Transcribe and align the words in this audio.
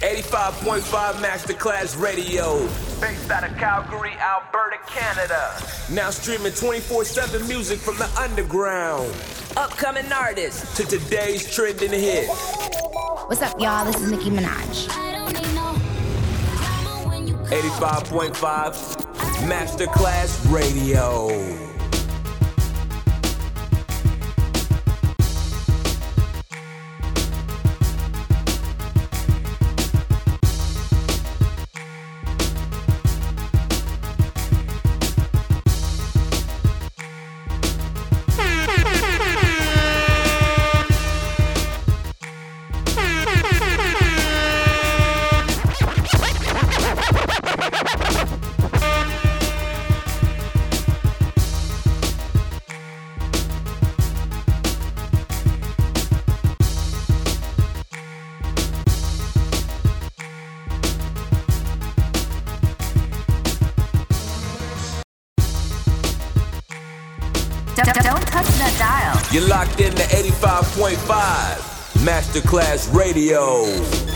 85.5 0.00 1.14
Masterclass 1.14 2.00
Radio. 2.00 2.60
Based 3.00 3.30
out 3.30 3.42
of 3.42 3.56
Calgary, 3.56 4.12
Alberta, 4.18 4.78
Canada. 4.86 5.60
Now 5.90 6.10
streaming 6.10 6.52
24 6.52 7.04
7 7.04 7.48
music 7.48 7.80
from 7.80 7.96
the 7.96 8.08
underground. 8.20 9.12
Upcoming 9.56 10.10
artists. 10.12 10.76
To 10.76 10.84
today's 10.84 11.52
trending 11.52 11.90
hits. 11.90 12.28
What's 13.26 13.42
up, 13.42 13.58
y'all? 13.60 13.84
This 13.84 14.00
is 14.00 14.10
Nicki 14.10 14.30
Minaj. 14.30 14.88
85.5 17.48 18.36
Masterclass 19.48 20.52
Radio. 20.52 21.77
Masterclass 72.28 72.92
Radio. 72.92 74.07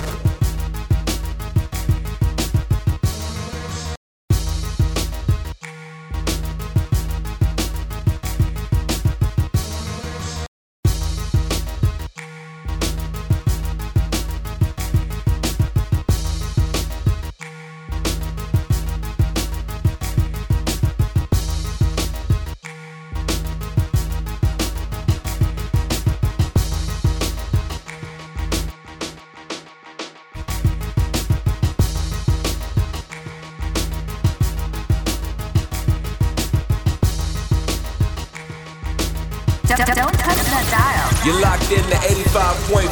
You're 41.24 41.40
locked 41.40 41.70
in 41.70 41.84
to 41.84 41.96
85.5 41.96 42.88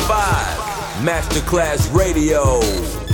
Masterclass 1.03 1.93
Radio. 1.95 3.10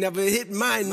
Never 0.00 0.22
hit 0.22 0.50
mine. 0.50 0.86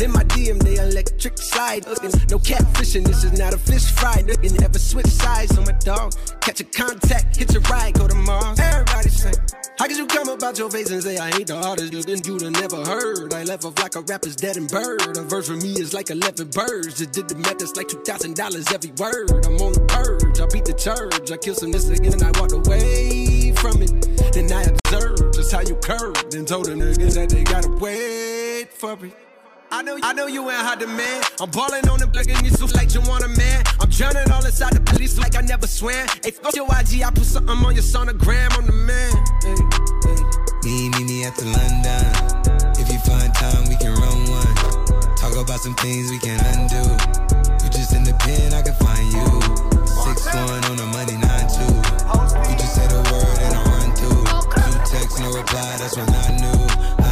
In 0.00 0.10
my 0.10 0.24
DM, 0.24 0.58
they 0.62 0.76
electric 0.76 1.36
slide. 1.36 1.86
No 1.86 2.38
catfishing, 2.38 3.04
this 3.04 3.22
is 3.22 3.38
not 3.38 3.52
a 3.52 3.58
fish 3.58 3.92
fry. 3.92 4.24
You 4.42 4.50
never 4.58 4.78
switch 4.78 5.06
sides 5.06 5.56
on 5.58 5.64
my 5.64 5.72
dog. 5.72 6.14
Catch 6.40 6.60
a 6.60 6.64
contact, 6.64 7.36
hit 7.36 7.52
your 7.52 7.62
ride, 7.62 7.94
go 7.94 8.08
to 8.08 8.14
Mars. 8.14 8.58
Everybody 8.58 9.10
say, 9.10 9.32
How 9.78 9.86
could 9.86 9.98
you 9.98 10.06
come 10.06 10.30
about 10.30 10.58
your 10.58 10.70
face 10.70 10.90
and 10.90 11.02
say 11.02 11.18
I 11.18 11.28
ain't 11.28 11.46
the 11.46 11.56
hardest 11.56 11.92
then 11.92 12.20
you'd 12.24 12.40
have 12.40 12.52
never 12.52 12.82
heard? 12.84 13.34
I 13.34 13.44
left 13.44 13.66
off 13.66 13.78
like 13.78 13.96
a 13.96 14.00
rapper's 14.00 14.34
dead 14.34 14.56
and 14.56 14.68
bird. 14.70 15.16
A 15.18 15.22
verse 15.22 15.48
for 15.48 15.56
me 15.56 15.72
is 15.72 15.92
like 15.92 16.08
11 16.08 16.48
birds. 16.48 16.98
Just 16.98 17.12
did 17.12 17.28
the 17.28 17.34
math, 17.36 17.60
it's 17.60 17.76
like 17.76 17.88
$2,000 17.88 18.72
every 18.72 18.92
word. 18.96 19.44
I'm 19.44 19.60
on 19.60 19.72
the 19.74 19.84
purge, 19.92 20.40
I 20.40 20.46
beat 20.46 20.64
the 20.64 20.72
church. 20.72 21.30
I 21.30 21.36
kill 21.36 21.54
some 21.54 21.70
this 21.70 21.88
again 21.90 22.14
and 22.14 22.22
I 22.22 22.32
walked 22.40 22.52
away 22.52 23.52
from 23.52 23.82
it. 23.82 23.92
Then 24.32 24.50
I 24.52 24.62
observed 24.62 25.34
just 25.34 25.52
how 25.52 25.60
you 25.60 25.76
curved 25.76 26.34
and 26.34 26.48
told 26.48 26.66
the 26.66 26.72
niggas 26.72 27.14
that 27.14 27.28
they 27.28 27.44
gotta 27.44 27.68
wait 28.58 28.72
for 28.72 29.06
it. 29.06 29.14
I 29.70 29.82
know, 29.82 29.98
I 30.02 30.12
know 30.14 30.26
you 30.26 30.42
ain't 30.50 30.62
hot 30.66 30.80
man. 30.80 31.22
I'm 31.40 31.50
balling 31.50 31.86
on 31.88 32.00
the 32.00 32.08
block 32.08 32.26
and 32.26 32.42
you 32.42 32.50
so 32.50 32.66
like 32.74 32.92
you 32.94 33.00
want 33.02 33.22
a 33.22 33.28
man. 33.28 33.62
I'm 33.78 33.88
drowning 33.90 34.30
all 34.32 34.44
inside 34.44 34.72
the 34.72 34.80
police 34.80 35.16
like 35.18 35.36
I 35.36 35.42
never 35.42 35.66
swam. 35.68 36.08
Hey, 36.24 36.32
fuck 36.32 36.56
your 36.56 36.66
IG, 36.66 37.02
I 37.06 37.10
put 37.14 37.22
something 37.24 37.54
on 37.54 37.74
your 37.74 37.86
sonogram. 37.86 38.50
I'm 38.58 38.66
the 38.66 38.74
man. 38.74 39.14
Me, 40.64 40.90
me, 40.90 41.04
me 41.06 41.24
at 41.24 41.36
the 41.36 41.46
London. 41.54 42.06
If 42.82 42.90
you 42.90 42.98
find 43.06 43.30
time, 43.30 43.62
we 43.70 43.76
can 43.78 43.94
run 43.94 44.18
one. 44.26 44.54
Talk 45.14 45.36
about 45.38 45.60
some 45.60 45.76
things 45.78 46.10
we 46.10 46.18
can 46.18 46.40
undo. 46.58 46.82
You 47.62 47.68
just 47.70 47.94
in 47.94 48.02
the 48.02 48.16
pen, 48.18 48.58
I 48.58 48.62
can 48.66 48.74
find 48.82 49.06
you. 49.14 49.28
Six 49.86 50.26
one 50.34 50.64
on 50.66 50.76
the 50.82 50.88
money, 50.96 51.14
nine 51.14 51.46
two. 51.46 51.72
You 52.42 52.54
just 52.58 52.74
say 52.74 52.86
the 52.90 53.02
word 53.06 53.38
and 53.38 53.54
I 53.54 53.62
run 53.70 53.88
through. 53.94 54.24
Two 54.50 54.78
text, 54.90 55.20
no 55.20 55.30
reply. 55.30 55.76
That's 55.78 55.94
when 55.94 56.08
I 56.10 56.28
knew, 56.40 57.07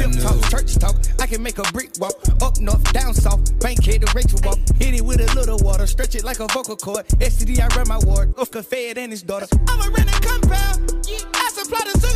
I. 0.00 0.20
Talk, 0.20 0.50
church 0.50 0.74
talk. 0.78 0.96
I 1.20 1.26
can 1.26 1.42
make 1.42 1.58
a 1.58 1.62
brick 1.72 1.90
walk. 1.98 2.14
Up 2.42 2.58
north, 2.58 2.92
down 2.92 3.14
south. 3.14 3.58
Bankhead 3.60 4.00
to 4.00 4.12
Rachel 4.14 4.40
walk. 4.44 4.58
Hit 4.76 4.94
it 4.94 5.04
with 5.04 5.20
a 5.20 5.34
little 5.34 5.58
water. 5.58 5.86
Stretch 5.86 6.14
it 6.14 6.24
like 6.24 6.40
a 6.40 6.46
vocal 6.46 6.76
cord. 6.76 7.06
STD, 7.18 7.60
I 7.60 7.68
run 7.76 7.88
my 7.88 7.98
ward. 7.98 8.34
Off 8.38 8.48
fed 8.48 8.98
and 8.98 9.12
his 9.12 9.22
daughter. 9.22 9.46
I'm 9.68 9.80
a 9.80 9.90
compound. 10.20 11.06
I 11.34 11.50
supply 11.52 11.80
the 11.84 12.00
sugar 12.00 12.09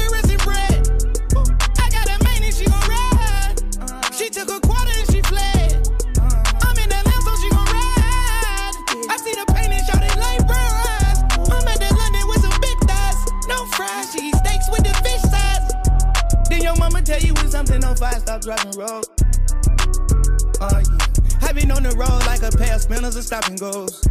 tell 17.15 17.29
you 17.29 17.35
when 17.35 17.51
something 17.51 17.85
on 17.85 17.97
fire, 17.97 18.19
stop 18.19 18.41
driving 18.41 18.73
road. 18.79 19.05
Oh 20.61 20.83
yeah. 20.83 21.49
I 21.49 21.53
been 21.53 21.71
on 21.71 21.83
the 21.83 21.95
road 21.97 22.27
like 22.27 22.43
a 22.43 22.51
pair 22.57 22.75
of 22.75 22.83
spinners 22.83 23.15
and 23.15 23.25
stopping 23.25 23.57
goes. 23.57 24.03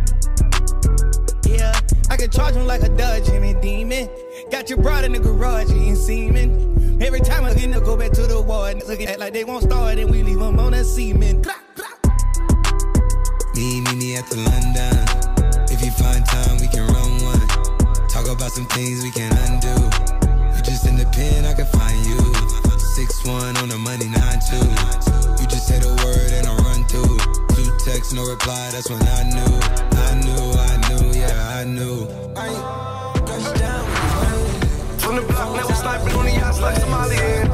Yeah, 1.45 1.73
I 2.09 2.15
can 2.15 2.29
charge 2.29 2.55
him 2.55 2.65
like 2.65 2.83
a 2.83 2.89
Dodge 2.89 3.27
and 3.29 3.43
a 3.43 3.59
demon. 3.61 4.07
Got 4.51 4.69
your 4.69 4.79
broad 4.79 5.03
in 5.03 5.11
the 5.13 5.19
garage, 5.19 5.69
eating 5.71 5.95
semen. 5.95 7.01
Every 7.01 7.19
time 7.19 7.43
I 7.43 7.53
get 7.53 7.73
to 7.73 7.81
go 7.81 7.97
back 7.97 8.11
to 8.11 8.21
the 8.21 8.41
ward, 8.41 8.83
looking 8.87 9.07
at 9.07 9.19
like 9.19 9.33
they 9.33 9.43
won't 9.43 9.63
start 9.63 9.97
and 9.97 10.09
we 10.09 10.23
leave 10.23 10.39
them 10.39 10.59
on 10.59 10.73
a 10.73 10.83
semen. 10.83 11.41
Me, 13.55 13.81
me, 13.81 13.95
me 13.95 14.15
at 14.15 14.27
the 14.29 14.37
London. 14.47 15.67
If 15.69 15.83
you 15.83 15.91
find 15.91 16.25
time, 16.25 16.57
we 16.61 16.67
can 16.67 16.87
run 16.87 17.11
one. 17.23 18.07
Talk 18.07 18.27
about 18.29 18.51
some 18.51 18.67
things 18.67 19.03
we 19.03 19.11
can 19.11 19.31
undo. 19.49 19.75
You 20.55 20.61
just 20.63 20.87
in 20.87 20.95
the 20.95 21.09
pen, 21.11 21.45
I 21.45 21.53
can 21.53 21.65
find 21.65 22.05
you. 22.05 22.42
Six 22.93 23.25
one 23.25 23.57
on 23.57 23.69
the 23.69 23.77
money, 23.79 24.05
nine 24.05 24.37
two. 24.45 24.61
You 25.41 25.47
just 25.49 25.65
say 25.67 25.79
the 25.79 25.89
word 26.05 26.31
and 26.31 26.45
I 26.45 26.55
run 26.61 26.85
through. 26.85 27.17
Two 27.55 27.71
texts, 27.83 28.13
no 28.13 28.23
reply. 28.23 28.69
That's 28.69 28.87
when 28.87 29.01
I 29.01 29.23
knew, 29.33 29.49
I 29.97 30.13
knew, 30.21 30.53
I 30.53 30.77
knew, 30.85 31.19
yeah, 31.19 31.57
I 31.57 31.63
knew. 31.63 32.05
From 34.99 35.15
the 35.15 35.23
block, 35.23 35.67
we 35.67 35.73
sniping 35.73 36.13
on 36.13 36.25
the 36.25 36.31
yachts 36.33 36.61
like 36.61 36.75
Somalians. 36.77 37.49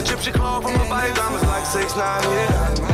Egyptian 0.00 0.32
call 0.32 0.60
from 0.62 0.72
my 0.74 0.88
body, 0.88 1.14
diamonds 1.14 1.46
like 1.46 1.64
six 1.64 1.94
nine, 1.94 2.24
yeah. 2.24 2.89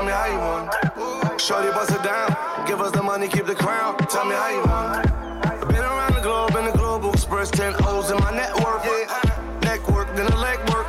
Tell 0.00 0.06
me 0.06 0.12
how 0.12 0.26
you 0.26 0.38
want. 0.38 1.40
Shorty 1.40 1.68
bust 1.70 1.90
it 1.90 2.02
down, 2.02 2.34
give 2.66 2.80
us 2.80 2.92
the 2.92 3.02
money, 3.02 3.28
keep 3.28 3.46
the 3.46 3.54
crown. 3.54 3.96
Tell 4.08 4.24
me 4.24 4.34
how 4.34 4.48
you 4.48 4.62
want. 4.62 5.68
Been 5.68 5.84
around 5.84 6.14
the 6.14 6.20
globe 6.20 6.56
in 6.56 6.64
the 6.64 6.72
global 6.72 7.12
express, 7.12 7.50
10 7.50 7.74
O's 7.84 8.10
in 8.10 8.18
my 8.18 8.30
network. 8.30 8.84
Yeah. 8.84 9.58
Neck 9.62 9.86
work, 9.90 10.08
then 10.16 10.26
the 10.26 10.36
leg 10.36 10.58
work. 10.70 10.86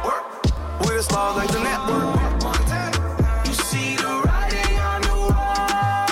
We 0.81 0.95
the 0.95 1.03
stars 1.03 1.35
like 1.35 1.49
the 1.49 1.59
network. 1.59 2.15
You 3.47 3.53
see 3.53 3.95
the 3.97 4.21
writing 4.25 4.79
on 4.79 5.01
the. 5.01 5.09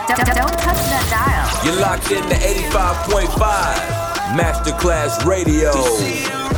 Don't, 0.07 0.35
don't 0.35 0.59
touch 0.59 0.81
that 0.91 1.05
dial. 1.09 1.47
You're 1.65 1.81
locked 1.81 2.11
in 2.11 2.23
to 2.23 2.35
85.5 2.35 3.29
Masterclass 4.35 5.25
Radio. 5.25 6.48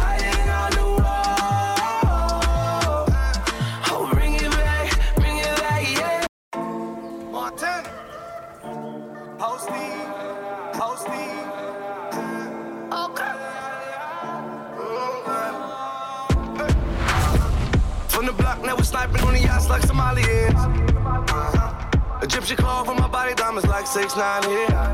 Diamonds 23.52 23.70
like 23.70 23.86
six 23.86 24.16
nine 24.16 24.44
yeah. 24.44 24.94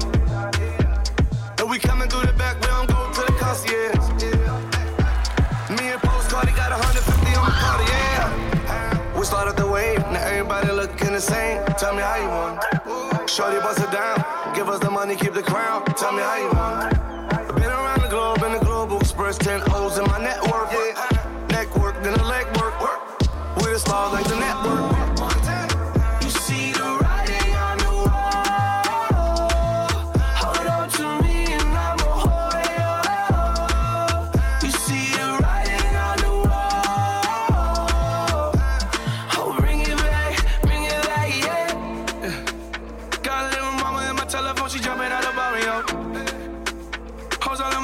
And 1.59 1.69
we 1.69 1.77
coming 1.77 2.09
through 2.09 2.25
the 2.25 2.33
back, 2.33 2.59
we 2.59 2.67
don't 2.67 2.87
go 2.87 3.11
to 3.13 3.21
the 3.21 3.37
concierge. 3.37 3.95
Yeah. 4.23 5.77
Me 5.77 5.93
and 5.93 6.01
Post 6.01 6.31
got 6.31 6.45
150 6.45 7.35
on 7.35 7.45
the 7.45 7.51
party, 7.51 7.85
yeah. 7.91 9.17
We 9.17 9.25
started 9.25 9.57
the 9.57 9.67
wave, 9.67 9.99
now 9.99 10.25
everybody 10.25 10.71
looking 10.71 11.13
the 11.13 11.21
same. 11.21 11.63
Tell 11.77 11.93
me 11.93 12.01
how 12.01 12.17
you 12.17 12.29
want. 12.29 13.29
Shorty 13.29 13.59
bust 13.59 13.79
it 13.79 13.91
down, 13.91 14.23
give 14.55 14.69
us 14.69 14.79
the 14.79 14.89
money, 14.89 15.15
keep 15.15 15.33
the 15.33 15.43
crown. 15.43 15.85
Tell 15.93 16.13
me 16.13 16.23
how 16.23 16.37
you 16.37 16.49
want. 16.49 17.55
Been 17.55 17.69
around 17.69 18.01
the 18.01 18.09
globe 18.09 18.41
in 18.41 18.53
the 18.53 18.65
global 18.65 18.99
express, 18.99 19.37
10 19.37 19.61
O's 19.73 19.99
in 19.99 20.05
my 20.05 20.17
network. 20.17 20.71
Yeah. 20.71 21.45
Neck 21.49 21.75
work, 21.77 22.01
then 22.01 22.13
the 22.13 22.23
leg 22.23 22.45
work. 22.57 22.73
We 23.57 23.73
the 23.73 23.79
stars 23.79 24.13
like 24.13 24.25
the 24.25 24.39
network. 24.39 24.66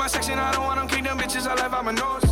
My 0.03 0.07
section, 0.07 0.37
I 0.37 0.51
don't 0.51 0.65
want 0.65 0.89
them 0.89 1.03
them 1.05 1.17
bitches, 1.17 1.47
I 1.47 1.55
left 1.55 1.73
out 1.73 1.85
my 1.85 1.93
nose. 1.93 2.25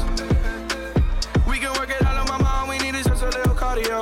We 1.47 1.57
can 1.57 1.71
work 1.79 1.89
it 1.89 2.05
out 2.05 2.17
on 2.17 2.27
my 2.27 2.37
mind, 2.43 2.69
we 2.69 2.77
need 2.79 2.99
is 2.99 3.05
just 3.05 3.23
a 3.23 3.27
little 3.27 3.55
cardio. 3.55 3.99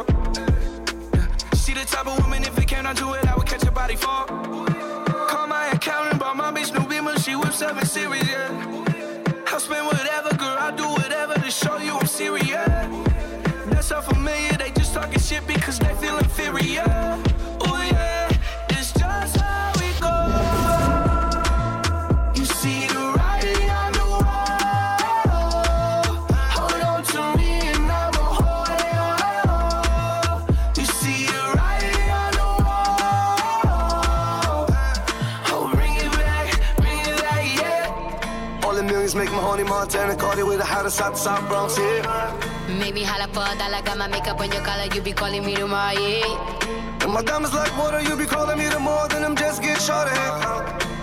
She 1.56 1.76
the 1.76 1.86
type 1.86 2.08
of 2.08 2.18
woman, 2.18 2.42
if 2.42 2.58
it 2.58 2.66
came 2.66 2.86
down 2.86 2.96
to 2.96 3.14
it, 3.14 3.28
I 3.28 3.36
would 3.36 3.46
catch 3.46 3.62
a 3.66 3.72
body 3.72 3.96
fall. 3.96 4.26
Call 4.26 5.46
my 5.46 5.68
accountant, 5.68 6.20
bought 6.20 6.36
my 6.36 6.52
bitch 6.52 6.74
new 6.74 6.88
beamer, 6.90 7.20
she 7.20 7.36
whips 7.36 7.58
seven 7.60 7.86
series, 7.86 8.28
yeah. 8.28 8.59
Out 40.80 41.14
the 41.14 41.18
South 41.18 41.48
Bronx, 41.48 41.78
yeah. 41.78 42.78
Maybe 42.80 43.04
holla 43.04 43.28
for 43.34 43.44
a 43.44 43.58
dollar, 43.58 43.82
got 43.84 43.98
my 43.98 44.08
makeup 44.08 44.40
on 44.40 44.52
your 44.52 44.62
collar, 44.62 44.88
you 44.94 45.02
be 45.02 45.12
calling 45.12 45.46
me 45.46 45.56
tomorrow, 45.56 46.00
yeah. 46.00 47.04
And 47.04 47.12
my 47.12 47.22
diamonds 47.22 47.54
like 47.54 47.76
water, 47.78 48.02
you 48.02 48.16
be 48.16 48.26
calling 48.26 48.58
me 48.58 48.68
the 48.70 48.80
more 48.80 49.08
than 49.10 49.22
them 49.22 49.36
just 49.36 49.62
get 49.62 49.82
shorty. 49.82 50.12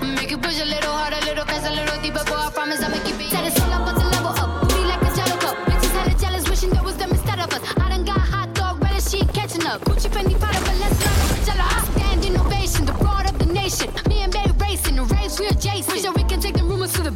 Make 0.01 0.33
it 0.33 0.41
push 0.43 0.61
a 0.61 0.65
little 0.65 0.93
harder, 0.93 1.19
a 1.21 1.25
little 1.27 1.45
faster, 1.45 1.69
a 1.69 1.75
little 1.75 2.01
deeper, 2.01 2.25
boy, 2.25 2.37
I 2.37 2.51
promise 2.51 2.83
I'ma 2.83 2.99
keep 3.05 3.21
it. 3.21 3.31
Said 3.31 3.47
it's 3.47 3.61
all 3.61 3.73
about 3.73 3.97
the 3.97 4.05
level 4.17 4.33
up, 4.33 4.69
be 4.69 4.81
like 4.93 5.03
a 5.03 5.11
jello 5.17 5.37
cup. 5.45 5.57
Bitches 5.69 5.93
hella 5.93 6.19
jealous, 6.19 6.49
wishing 6.49 6.71
there 6.71 6.83
was 6.83 6.97
them 6.97 7.11
instead 7.11 7.39
of 7.41 7.53
us. 7.53 7.61
I 7.77 7.89
done 7.91 8.05
got 8.05 8.21
hot 8.21 8.55
dog, 8.55 8.83
as 8.85 9.11
she 9.11 9.25
catching 9.27 9.67
up. 9.67 9.83
Gucci, 9.83 10.09
Fendi, 10.09 10.39
Prada, 10.41 10.61
but 10.65 10.77
let's 10.81 10.99
not 11.05 11.45
jello. 11.45 11.65
I 11.69 11.85
stand 11.93 12.25
innovation, 12.25 12.87
the 12.87 12.93
broad 12.93 13.29
of 13.29 13.39
the 13.39 13.47
nation. 13.47 13.91
Me 14.09 14.23
and 14.23 14.33
Bay 14.33 14.47
racing, 14.59 14.97
the 14.97 15.05
race 15.05 15.39
we 15.39 15.47
adjacent. 15.49 15.87
Pretty 15.87 16.03
sure 16.03 16.13
we 16.13 16.25
can 16.25 16.41
take 16.41 16.55
the 16.57 16.65
rumors 16.65 16.93
to 16.95 17.03
the 17.03 17.13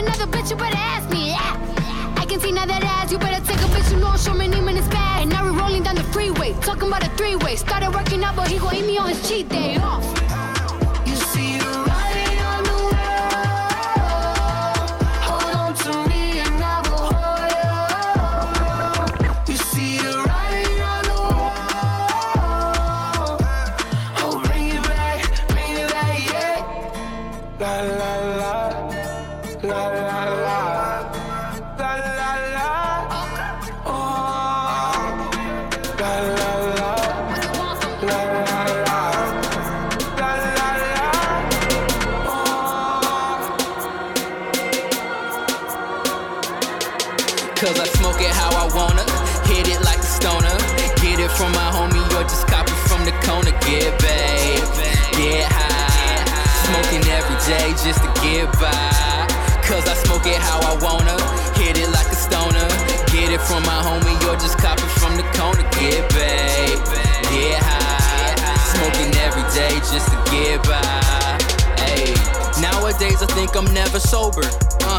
another 0.00 0.26
bitch, 0.26 0.50
you 0.50 0.56
better 0.56 0.76
ask 0.76 1.08
me. 1.10 1.30
Yeah. 1.30 2.14
I 2.16 2.24
can 2.24 2.40
see 2.40 2.52
now 2.52 2.66
that 2.66 2.82
ass, 2.82 3.12
you 3.12 3.18
better 3.18 3.44
take 3.44 3.58
a 3.58 3.68
bitch, 3.74 3.90
you 3.92 3.98
know, 3.98 4.16
show 4.16 4.34
me 4.34 4.46
in 4.46 4.52
his 4.52 4.88
bag. 4.88 5.22
And 5.22 5.30
now 5.30 5.44
we're 5.44 5.58
rolling 5.58 5.82
down 5.82 5.96
the 5.96 6.04
freeway, 6.04 6.54
talking 6.60 6.88
about 6.88 7.06
a 7.06 7.10
three-way. 7.16 7.56
Started 7.56 7.90
working 7.92 8.24
out, 8.24 8.36
but 8.36 8.48
he 8.48 8.58
gon' 8.58 8.74
eat 8.74 8.86
me 8.86 8.98
on 8.98 9.08
his 9.08 9.28
cheat 9.28 9.48
day 9.48 9.76
off. 9.76 10.19
Get 53.70 53.94
babe, 54.02 54.66
get 55.14 55.46
high. 55.46 56.26
Smoking 56.66 57.06
every 57.06 57.38
day 57.46 57.70
just 57.78 58.02
to 58.02 58.10
get 58.18 58.50
by. 58.58 59.30
Cause 59.62 59.86
I 59.86 59.94
smoke 60.02 60.26
it 60.26 60.42
how 60.42 60.58
I 60.58 60.74
wanna, 60.82 61.14
hit 61.54 61.78
it 61.78 61.86
like 61.94 62.10
a 62.10 62.18
stoner. 62.18 62.66
Get 63.14 63.30
it 63.30 63.40
from 63.46 63.62
my 63.62 63.78
homie, 63.86 64.18
or 64.26 64.34
just 64.42 64.58
copy 64.58 64.82
from 64.98 65.14
the 65.14 65.22
corner. 65.38 65.62
Get 65.78 66.02
babe, 66.10 66.82
get 67.30 67.62
high. 67.62 68.34
Smoking 68.74 69.14
every 69.22 69.46
day 69.54 69.78
just 69.86 70.10
to 70.10 70.18
get 70.34 70.58
by. 70.66 70.82
Ayy, 71.94 72.10
nowadays 72.58 73.22
I 73.22 73.26
think 73.38 73.54
I'm 73.54 73.70
never 73.72 74.00
sober. 74.00 74.42
Uh, 74.82 74.98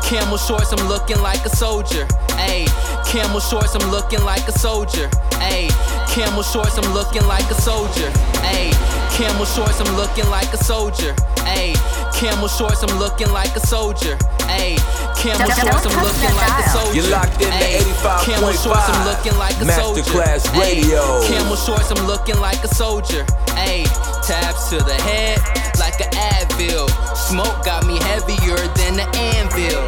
camel 0.00 0.38
shorts, 0.38 0.72
I'm 0.72 0.88
looking 0.88 1.20
like 1.20 1.44
a 1.44 1.50
soldier. 1.50 2.06
Ayy, 2.48 2.64
camel 3.04 3.40
shorts, 3.40 3.74
I'm 3.74 3.90
looking 3.90 4.24
like 4.24 4.48
a 4.48 4.56
soldier. 4.58 5.08
Ayy, 5.52 5.68
camel 6.16 6.42
shorts, 6.42 6.78
I'm 6.78 6.94
looking 6.94 7.26
like 7.28 7.44
a 7.50 7.54
soldier. 7.60 8.08
Ayy, 8.40 8.72
camel 9.12 9.44
shorts, 9.44 9.82
I'm 9.82 9.96
looking 9.96 10.24
like 10.30 10.50
a 10.54 10.56
soldier. 10.56 11.12
Ayy, 11.44 11.76
camel 12.16 12.48
shorts, 12.48 12.82
I'm 12.82 12.98
looking 12.98 13.30
like 13.32 13.54
a 13.54 13.60
soldier. 13.60 14.16
Ayy, 14.48 14.80
camel 15.20 15.44
shorts, 15.52 15.84
I'm 15.84 16.00
looking 16.00 16.34
like 16.40 16.64
a 16.64 16.68
soldier. 16.72 16.96
You're 16.96 17.10
locked 17.12 17.42
in 17.42 17.52
to 17.52 17.68
85.5. 18.00 18.24
Camel 18.24 18.52
shorts, 18.56 18.88
I'm 18.88 19.04
looking 19.04 19.36
like 19.36 19.60
a 19.60 19.66
soldier. 19.68 20.00
Masterclass 20.00 20.58
Radio. 20.58 21.04
Ayy, 21.20 21.28
camel 21.28 21.56
shorts, 21.56 21.90
I'm 21.92 22.06
looking 22.06 22.40
like 22.40 22.64
a 22.64 22.68
soldier. 22.74 23.22
Ayy, 23.60 23.84
tabs 24.24 24.70
to 24.70 24.78
the 24.78 24.96
head 25.04 25.36
like 25.78 26.00
an 26.00 26.08
Advil. 26.32 26.88
Smoke 27.14 27.62
got 27.62 27.86
me 27.86 28.00
heavier 28.00 28.56
than 28.80 28.96
the 28.96 29.06
anvil. 29.36 29.84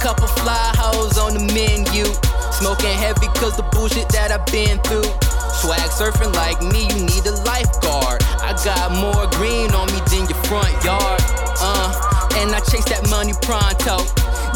Couple 0.00 0.28
fly 0.28 0.72
hoes 0.80 1.18
on 1.18 1.34
the 1.34 1.44
menu. 1.52 2.06
Smoking 2.52 2.96
heavy 2.96 3.26
cause 3.36 3.56
the 3.56 3.62
bullshit 3.72 4.08
that 4.10 4.32
I've 4.32 4.46
been 4.46 4.78
through. 4.80 5.31
Swag 5.62 5.90
surfing 5.90 6.34
like 6.34 6.60
me, 6.60 6.88
you 6.88 7.06
need 7.06 7.24
a 7.24 7.30
lifeguard. 7.46 8.20
I 8.42 8.52
got 8.64 8.90
more 8.98 9.30
green 9.38 9.70
on 9.70 9.86
me 9.94 10.00
than 10.10 10.26
your 10.28 10.42
front 10.50 10.74
yard. 10.82 11.22
Uh, 11.62 11.94
and 12.34 12.50
I 12.50 12.58
chase 12.66 12.84
that 12.86 13.08
money 13.08 13.32
pronto. 13.42 14.02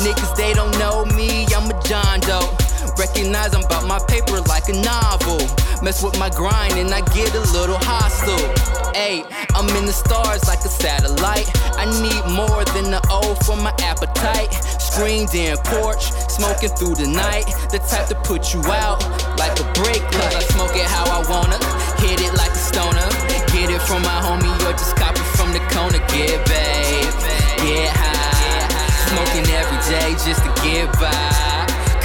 Niggas, 0.02 0.34
they 0.34 0.52
don't 0.52 0.76
know 0.80 1.04
me, 1.14 1.46
I'm 1.54 1.70
a 1.70 1.80
John 1.84 2.18
Doe. 2.26 2.65
Recognize 2.98 3.54
I'm 3.54 3.64
about 3.64 3.86
my 3.86 4.00
paper 4.08 4.40
like 4.48 4.68
a 4.68 4.76
novel. 4.80 5.38
Mess 5.82 6.02
with 6.02 6.18
my 6.18 6.30
grind 6.30 6.74
and 6.80 6.92
I 6.92 7.00
get 7.12 7.34
a 7.34 7.40
little 7.52 7.76
hostile. 7.76 8.48
Ayy, 8.96 9.20
I'm 9.54 9.68
in 9.76 9.84
the 9.84 9.92
stars 9.92 10.48
like 10.48 10.60
a 10.60 10.72
satellite. 10.72 11.48
I 11.76 11.84
need 12.00 12.24
more 12.32 12.64
than 12.72 12.90
the 12.90 13.00
O 13.10 13.34
for 13.44 13.56
my 13.56 13.74
appetite. 13.84 14.52
Screened 14.80 15.34
in 15.34 15.56
porch, 15.68 16.08
smoking 16.32 16.70
through 16.70 16.96
the 16.96 17.06
night. 17.06 17.44
The 17.68 17.84
type 17.84 18.08
to 18.08 18.16
put 18.24 18.54
you 18.54 18.64
out 18.72 19.04
like 19.36 19.52
a 19.60 19.66
brake 19.76 20.06
light. 20.16 20.36
I 20.36 20.42
smoke 20.56 20.72
it 20.72 20.88
how 20.88 21.04
I 21.04 21.20
wanna, 21.28 21.60
hit 22.00 22.24
it 22.24 22.32
like 22.40 22.52
a 22.52 22.62
stoner. 22.64 23.08
Get 23.52 23.68
it 23.68 23.82
from 23.84 24.02
my 24.02 24.20
homie 24.24 24.56
or 24.64 24.72
just 24.72 24.96
cop 24.96 25.14
it 25.14 25.28
from 25.36 25.52
the 25.52 25.60
corner. 25.68 26.00
Get 26.08 26.40
babe, 26.48 27.12
get 27.60 27.92
high. 27.92 28.64
Smoking 29.12 29.46
every 29.52 29.80
day 29.84 30.10
just 30.24 30.40
to 30.40 30.50
get 30.64 30.90
by. 30.98 31.45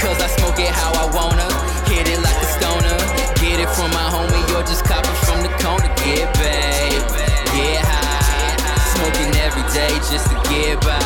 Cause 0.02 0.20
I 0.20 0.28
smoke 0.34 0.58
it 0.58 0.74
how 0.74 0.90
I 0.98 1.06
wanna, 1.14 1.46
hit 1.86 2.10
it 2.10 2.18
like 2.26 2.40
a 2.42 2.50
stoner. 2.58 2.98
Get 3.38 3.62
it 3.62 3.70
from 3.78 3.94
my 3.94 4.10
homie 4.10 4.42
or 4.58 4.66
just 4.66 4.84
cop 4.84 5.06
it 5.06 5.18
from 5.30 5.44
the 5.46 5.54
corner. 5.62 5.94
Get 6.02 6.26
babe, 6.42 7.06
get 7.54 7.86
high. 7.86 8.58
Smoking 8.98 9.30
every 9.46 9.62
day 9.70 9.94
just 10.10 10.26
to 10.34 10.38
get 10.50 10.82
by. 10.82 10.98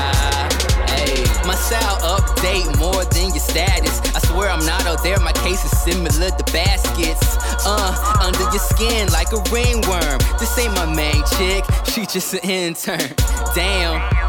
Ayy, 0.96 1.28
my 1.46 1.56
style 1.56 2.00
update 2.16 2.72
more 2.80 3.04
than 3.12 3.36
your 3.36 3.44
status. 3.44 4.00
I 4.16 4.20
swear 4.32 4.50
I'm 4.50 4.66
not 4.66 4.86
out 4.86 5.04
there, 5.04 5.20
my 5.20 5.34
case 5.44 5.66
is 5.66 5.78
similar 5.78 6.32
to 6.32 6.44
baskets. 6.54 7.36
Uh, 7.68 7.92
under 8.24 8.48
your 8.48 8.64
skin 8.64 9.12
like 9.12 9.34
a 9.34 9.44
ringworm. 9.52 10.20
This 10.40 10.58
ain't 10.58 10.74
my 10.74 10.86
main 10.86 11.22
chick, 11.36 11.66
she 11.84 12.06
just 12.06 12.34
an 12.34 12.50
intern. 12.50 13.12
Damn. 13.54 14.25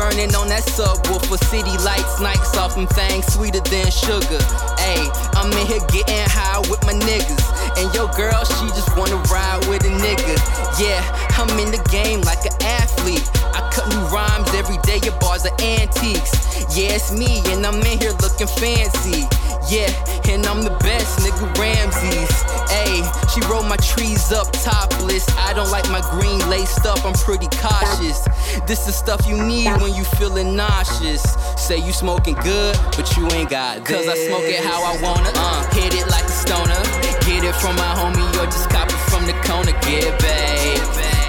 Burning 0.00 0.34
on 0.34 0.48
that 0.48 0.64
subwoofer, 0.64 1.36
city 1.52 1.76
lights, 1.84 2.24
nights 2.24 2.56
off 2.56 2.74
them 2.74 2.86
things 2.96 3.28
sweeter 3.36 3.60
than 3.68 3.92
sugar. 3.92 4.40
Ayy, 4.80 5.04
I'm 5.36 5.52
in 5.52 5.66
here 5.68 5.84
getting 5.92 6.24
high 6.24 6.56
with 6.72 6.80
my 6.88 6.96
niggas. 6.96 7.44
And 7.76 7.92
your 7.92 8.08
girl, 8.16 8.40
she 8.48 8.64
just 8.72 8.88
wanna 8.96 9.20
ride 9.28 9.60
with 9.68 9.84
a 9.84 9.92
nigga. 9.92 10.40
Yeah, 10.80 11.04
I'm 11.36 11.52
in 11.60 11.68
the 11.68 11.84
game 11.92 12.24
like 12.24 12.40
an 12.48 12.56
athlete. 12.64 13.28
I 13.52 13.60
cut 13.76 13.92
new 13.92 14.00
rhymes 14.08 14.48
every 14.56 14.80
day, 14.88 15.04
your 15.04 15.12
bars 15.20 15.44
are 15.44 15.52
antiques. 15.60 16.32
Yeah, 16.72 16.96
it's 16.96 17.12
me, 17.12 17.44
and 17.52 17.60
I'm 17.60 17.76
in 17.84 18.00
here 18.00 18.16
looking 18.24 18.48
fancy. 18.48 19.28
Yeah, 19.68 19.92
and 20.28 20.46
I'm 20.46 20.62
the 20.62 20.76
best, 20.80 21.20
nigga 21.20 21.46
Ramses. 21.58 22.30
Ayy, 22.70 23.04
she 23.32 23.40
roll 23.50 23.62
my 23.62 23.76
trees 23.76 24.32
up 24.32 24.50
topless. 24.52 25.28
I 25.36 25.52
don't 25.52 25.70
like 25.70 25.88
my 25.90 26.00
green 26.10 26.38
laced 26.48 26.86
up, 26.86 27.04
I'm 27.04 27.12
pretty 27.12 27.48
cautious. 27.58 28.24
This 28.66 28.88
is 28.88 28.96
stuff 28.96 29.26
you 29.26 29.36
need 29.36 29.70
when 29.82 29.94
you 29.94 30.04
feeling 30.18 30.56
nauseous. 30.56 31.22
Say 31.56 31.78
you 31.78 31.92
smoking 31.92 32.34
good, 32.42 32.76
but 32.96 33.16
you 33.16 33.28
ain't 33.30 33.50
got 33.50 33.84
this. 33.84 34.06
Cause 34.06 34.08
I 34.08 34.16
smoke 34.26 34.44
it 34.44 34.64
how 34.64 34.82
I 34.82 35.00
wanna. 35.02 35.30
Uh, 35.34 35.62
hit 35.74 35.94
it 35.94 36.08
like 36.08 36.24
a 36.24 36.34
stoner. 36.34 36.82
Get 37.26 37.44
it 37.44 37.54
from 37.56 37.76
my 37.76 37.92
homie 37.94 38.26
or 38.42 38.46
just 38.46 38.70
cop 38.70 38.88
it 38.88 39.02
from 39.10 39.26
the 39.26 39.34
corner. 39.46 39.72
Get 39.82 40.18
babe, 40.18 40.82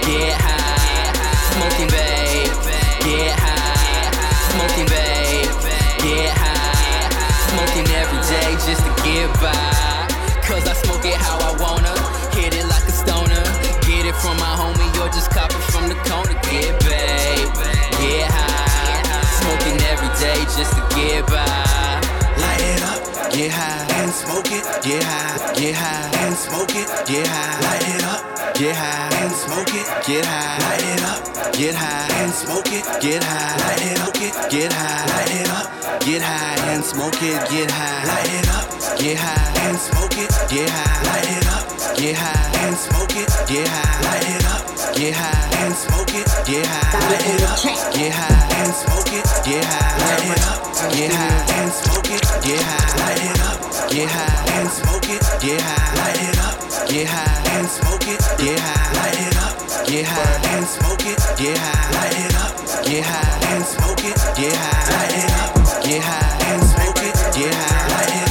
get 0.08 0.34
high. 0.40 1.14
Smoking 1.54 1.90
babe, 1.94 2.50
get 3.06 3.38
high. 3.38 4.52
Smoking 4.52 4.88
babe. 4.88 5.11
Smoking 7.82 7.96
every 7.96 8.22
day 8.30 8.52
just 8.62 8.86
to 8.86 8.94
get 9.04 9.34
by. 9.42 10.08
Cause 10.46 10.68
I 10.68 10.74
smoke 10.74 11.04
it 11.04 11.16
how 11.16 11.38
I 11.40 11.52
wanna. 11.58 11.96
Hit 12.30 12.54
it 12.54 12.66
like 12.68 12.86
a 12.86 12.92
stoner. 12.92 13.44
Get 13.82 14.06
it 14.06 14.16
from 14.22 14.38
my 14.38 14.54
homie 14.54 14.90
or 15.02 15.10
just 15.10 15.32
cop 15.32 15.50
it 15.50 15.66
from 15.74 15.90
the 15.90 15.96
corner. 16.06 16.38
Get 16.46 16.78
babe, 16.86 17.50
get 17.98 18.30
high. 18.30 19.02
Smoking 19.42 19.82
every 19.90 20.14
day 20.22 20.40
just 20.54 20.74
to 20.78 20.84
get 20.94 21.26
by. 21.26 21.42
Light 22.38 22.62
it 22.62 22.84
up, 22.84 23.32
get 23.34 23.52
high 23.52 23.88
and 23.98 24.12
smoke 24.12 24.52
it, 24.52 24.64
get 24.84 25.04
high, 25.04 25.54
get 25.56 25.74
high 25.74 26.26
and 26.26 26.36
smoke 26.36 26.76
it, 26.76 26.88
get 27.08 27.26
high. 27.26 27.62
Light 27.66 27.96
it 27.96 28.04
up, 28.04 28.31
get 28.62 28.76
high 28.76 29.10
and 29.24 29.32
smoke 29.34 29.74
it, 29.74 29.88
get 30.06 30.24
high. 30.24 30.62
Light 30.62 30.86
it 30.94 31.02
up, 31.02 31.54
get 31.54 31.74
high 31.74 32.06
and 32.22 32.32
smoke 32.32 32.70
it, 32.70 32.86
get 33.02 33.24
high. 33.24 33.58
Light 33.58 33.82
it 33.90 33.98
up, 34.06 34.14
get 34.54 34.72
high. 34.72 35.02
Light 35.10 35.34
it 35.34 35.50
up, 35.50 35.66
get 36.06 36.22
high 36.22 36.70
and 36.70 36.84
smoke 36.84 37.22
it, 37.24 37.42
get 37.50 37.72
high. 37.72 38.06
Light 38.06 38.30
it 38.30 38.48
up, 38.54 38.70
get 39.02 39.18
high 39.18 39.66
and 39.66 39.78
smoke 39.78 40.14
it, 40.14 40.30
get 40.54 40.70
high. 40.70 41.02
Light 41.10 41.30
it 41.38 41.46
up, 41.50 41.66
get 41.98 42.16
high 42.16 42.62
and 42.62 42.78
smoke 42.78 43.16
it, 43.18 43.30
get 43.50 43.68
high. 43.68 43.98
Light 44.06 44.30
it 44.30 44.46
up, 44.46 44.62
get 44.94 45.14
high 45.16 45.66
and 45.66 45.74
smoke 45.74 46.14
it, 46.14 46.28
get 46.46 46.66
high. 46.70 47.02
Light 47.10 47.26
it 47.34 47.42
up, 47.42 47.58
get 47.98 48.14
high 48.14 48.62
and 48.62 48.74
smoke 48.78 49.10
it, 49.10 49.26
get 49.42 49.66
high. 49.66 49.98
Light 50.06 50.38
it 50.38 50.42
up, 50.46 50.71
get 50.90 51.14
high 51.14 51.62
and 51.62 51.72
smoke 51.72 52.10
it, 52.10 52.22
get 52.42 52.62
high. 52.62 52.90
Light 53.02 53.22
it 53.22 53.40
up, 53.46 53.60
get 53.90 54.10
high 54.10 54.58
and 54.58 54.70
smoke 54.70 55.10
it, 55.10 55.22
get 55.42 55.62
high. 55.62 55.94
Light 56.02 56.18
it 56.18 56.38
up, 56.42 56.58
get 56.90 57.08
high 57.08 57.58
and 57.58 57.68
smoke 57.68 58.08
it, 58.08 58.22
get 58.38 58.60
high. 58.60 58.94
Light 58.98 59.20
it 59.22 59.38
up, 59.38 59.54
get 59.86 60.06
high 60.06 60.58
and 60.58 60.66
smoke 60.66 61.06
it, 61.06 61.20
get 61.38 61.58
high. 61.58 61.92
Light 61.94 62.18
it 62.18 62.36
up, 62.36 62.54
get 62.86 63.04
high 63.06 63.54
and 63.54 63.64
smoke 63.66 64.04
it, 64.04 64.18
get 64.36 64.56
high. 64.56 64.82
Light 64.96 65.14
it 65.22 65.32
up, 65.38 65.84
get 65.84 66.02
high 66.02 66.50
and 66.50 66.64
smoke 66.64 67.04
it, 67.04 67.16
get 67.36 67.54
high. 67.54 67.88
Light 67.94 68.10
it 68.10 68.31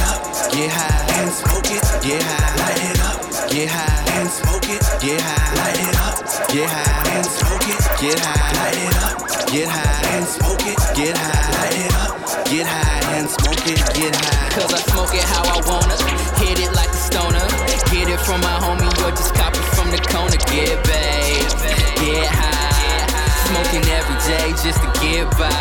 get 0.51 0.71
high 0.71 1.21
and 1.23 1.31
smoke 1.31 1.69
it, 1.71 1.83
get 2.03 2.23
high. 2.23 2.51
Light 2.59 2.83
it 2.83 2.99
up, 2.99 3.19
get 3.49 3.69
high 3.71 4.19
and 4.19 4.29
smoke 4.29 4.67
it, 4.67 4.83
get 4.99 5.21
high. 5.21 5.55
Light 5.55 5.79
it 5.79 5.95
up, 5.95 6.15
get 6.51 6.67
high 6.67 7.15
and 7.15 7.25
smoke 7.25 7.67
it, 7.67 7.79
get 7.99 8.19
high. 8.19 8.51
Light 8.59 8.79
it 8.83 8.95
up, 8.99 9.17
get 9.47 9.67
high 9.71 10.03
and 10.15 10.25
smoke 10.27 10.65
it, 10.67 10.77
get 10.95 11.15
high. 11.17 11.51
Light 11.55 11.77
it 11.79 11.93
up, 12.03 12.11
get 12.51 12.67
high 12.67 13.15
and 13.15 13.27
smoke 13.29 13.65
it, 13.67 13.79
get 13.95 14.15
high. 14.15 14.49
Cause 14.51 14.73
I 14.73 14.79
smoke 14.91 15.13
it 15.15 15.23
how 15.23 15.43
I 15.47 15.57
wanna. 15.63 15.95
Hit 16.43 16.59
it 16.59 16.71
like 16.75 16.91
a 16.91 16.99
stoner. 16.99 17.47
Get 17.91 18.07
it 18.07 18.19
from 18.19 18.39
my 18.41 18.55
homie 18.63 18.87
or 19.03 19.11
just 19.11 19.33
cop 19.35 19.53
it 19.53 19.67
from 19.75 19.91
the 19.91 19.99
corner. 20.11 20.39
Get 20.51 20.79
babe, 20.83 21.51
get 21.99 22.27
high. 22.27 23.07
Smoking 23.47 23.85
every 23.91 24.19
day 24.27 24.51
just 24.59 24.79
to 24.83 24.89
get 24.99 25.27
by. 25.39 25.51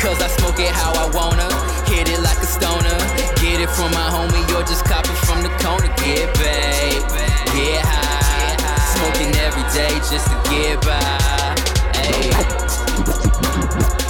Cause 0.00 0.20
I 0.22 0.28
smoke 0.28 0.60
it 0.60 0.72
how 0.72 0.92
I 0.92 1.08
wanna. 1.12 1.77
Hit 1.88 2.08
it 2.08 2.20
like 2.20 2.38
a 2.38 2.46
stoner. 2.46 2.98
Get 3.40 3.60
it 3.60 3.70
from 3.70 3.90
my 3.92 4.08
homie 4.14 4.44
or 4.54 4.62
just 4.62 4.84
cop 4.84 5.04
it 5.04 5.18
from 5.26 5.42
the 5.42 5.48
corner. 5.62 5.88
Get 5.96 6.32
babe, 6.38 7.02
get 7.54 7.84
high. 7.84 8.56
Smoking 8.94 9.34
every 9.46 9.66
day 9.72 9.94
just 10.10 10.26
to 10.28 10.36
get 10.50 10.80
by. 10.82 11.00
Ayy. 12.04 14.07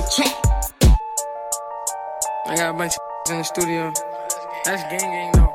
The 0.00 0.08
track. 0.16 0.34
I 2.46 2.56
got 2.56 2.74
a 2.74 2.78
bunch 2.78 2.92
of 2.94 3.00
in 3.32 3.38
the 3.38 3.44
studio. 3.44 3.92
That's 4.64 4.82
gang 4.90 5.10
gang 5.10 5.32
though. 5.32 5.54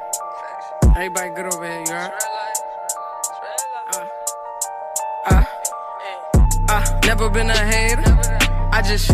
Everybody 0.95 1.29
good 1.31 1.53
over 1.53 1.65
here, 1.65 1.83
you 1.85 1.93
heard? 1.93 2.11
Uh, 3.93 4.05
uh, 5.25 5.43
uh, 6.69 6.99
never 7.05 7.29
been 7.29 7.49
a 7.49 7.57
hater. 7.57 8.03
I 8.71 8.81
just 8.81 9.07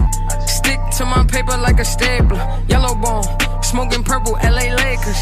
stick 0.48 0.80
to 0.98 1.06
my 1.06 1.26
paper 1.26 1.58
like 1.58 1.80
a 1.80 1.86
stapler. 1.86 2.42
Yellow 2.68 2.96
bone, 2.96 3.24
smoking 3.64 4.04
purple, 4.04 4.34
LA 4.44 4.74
Lakers. 4.76 5.22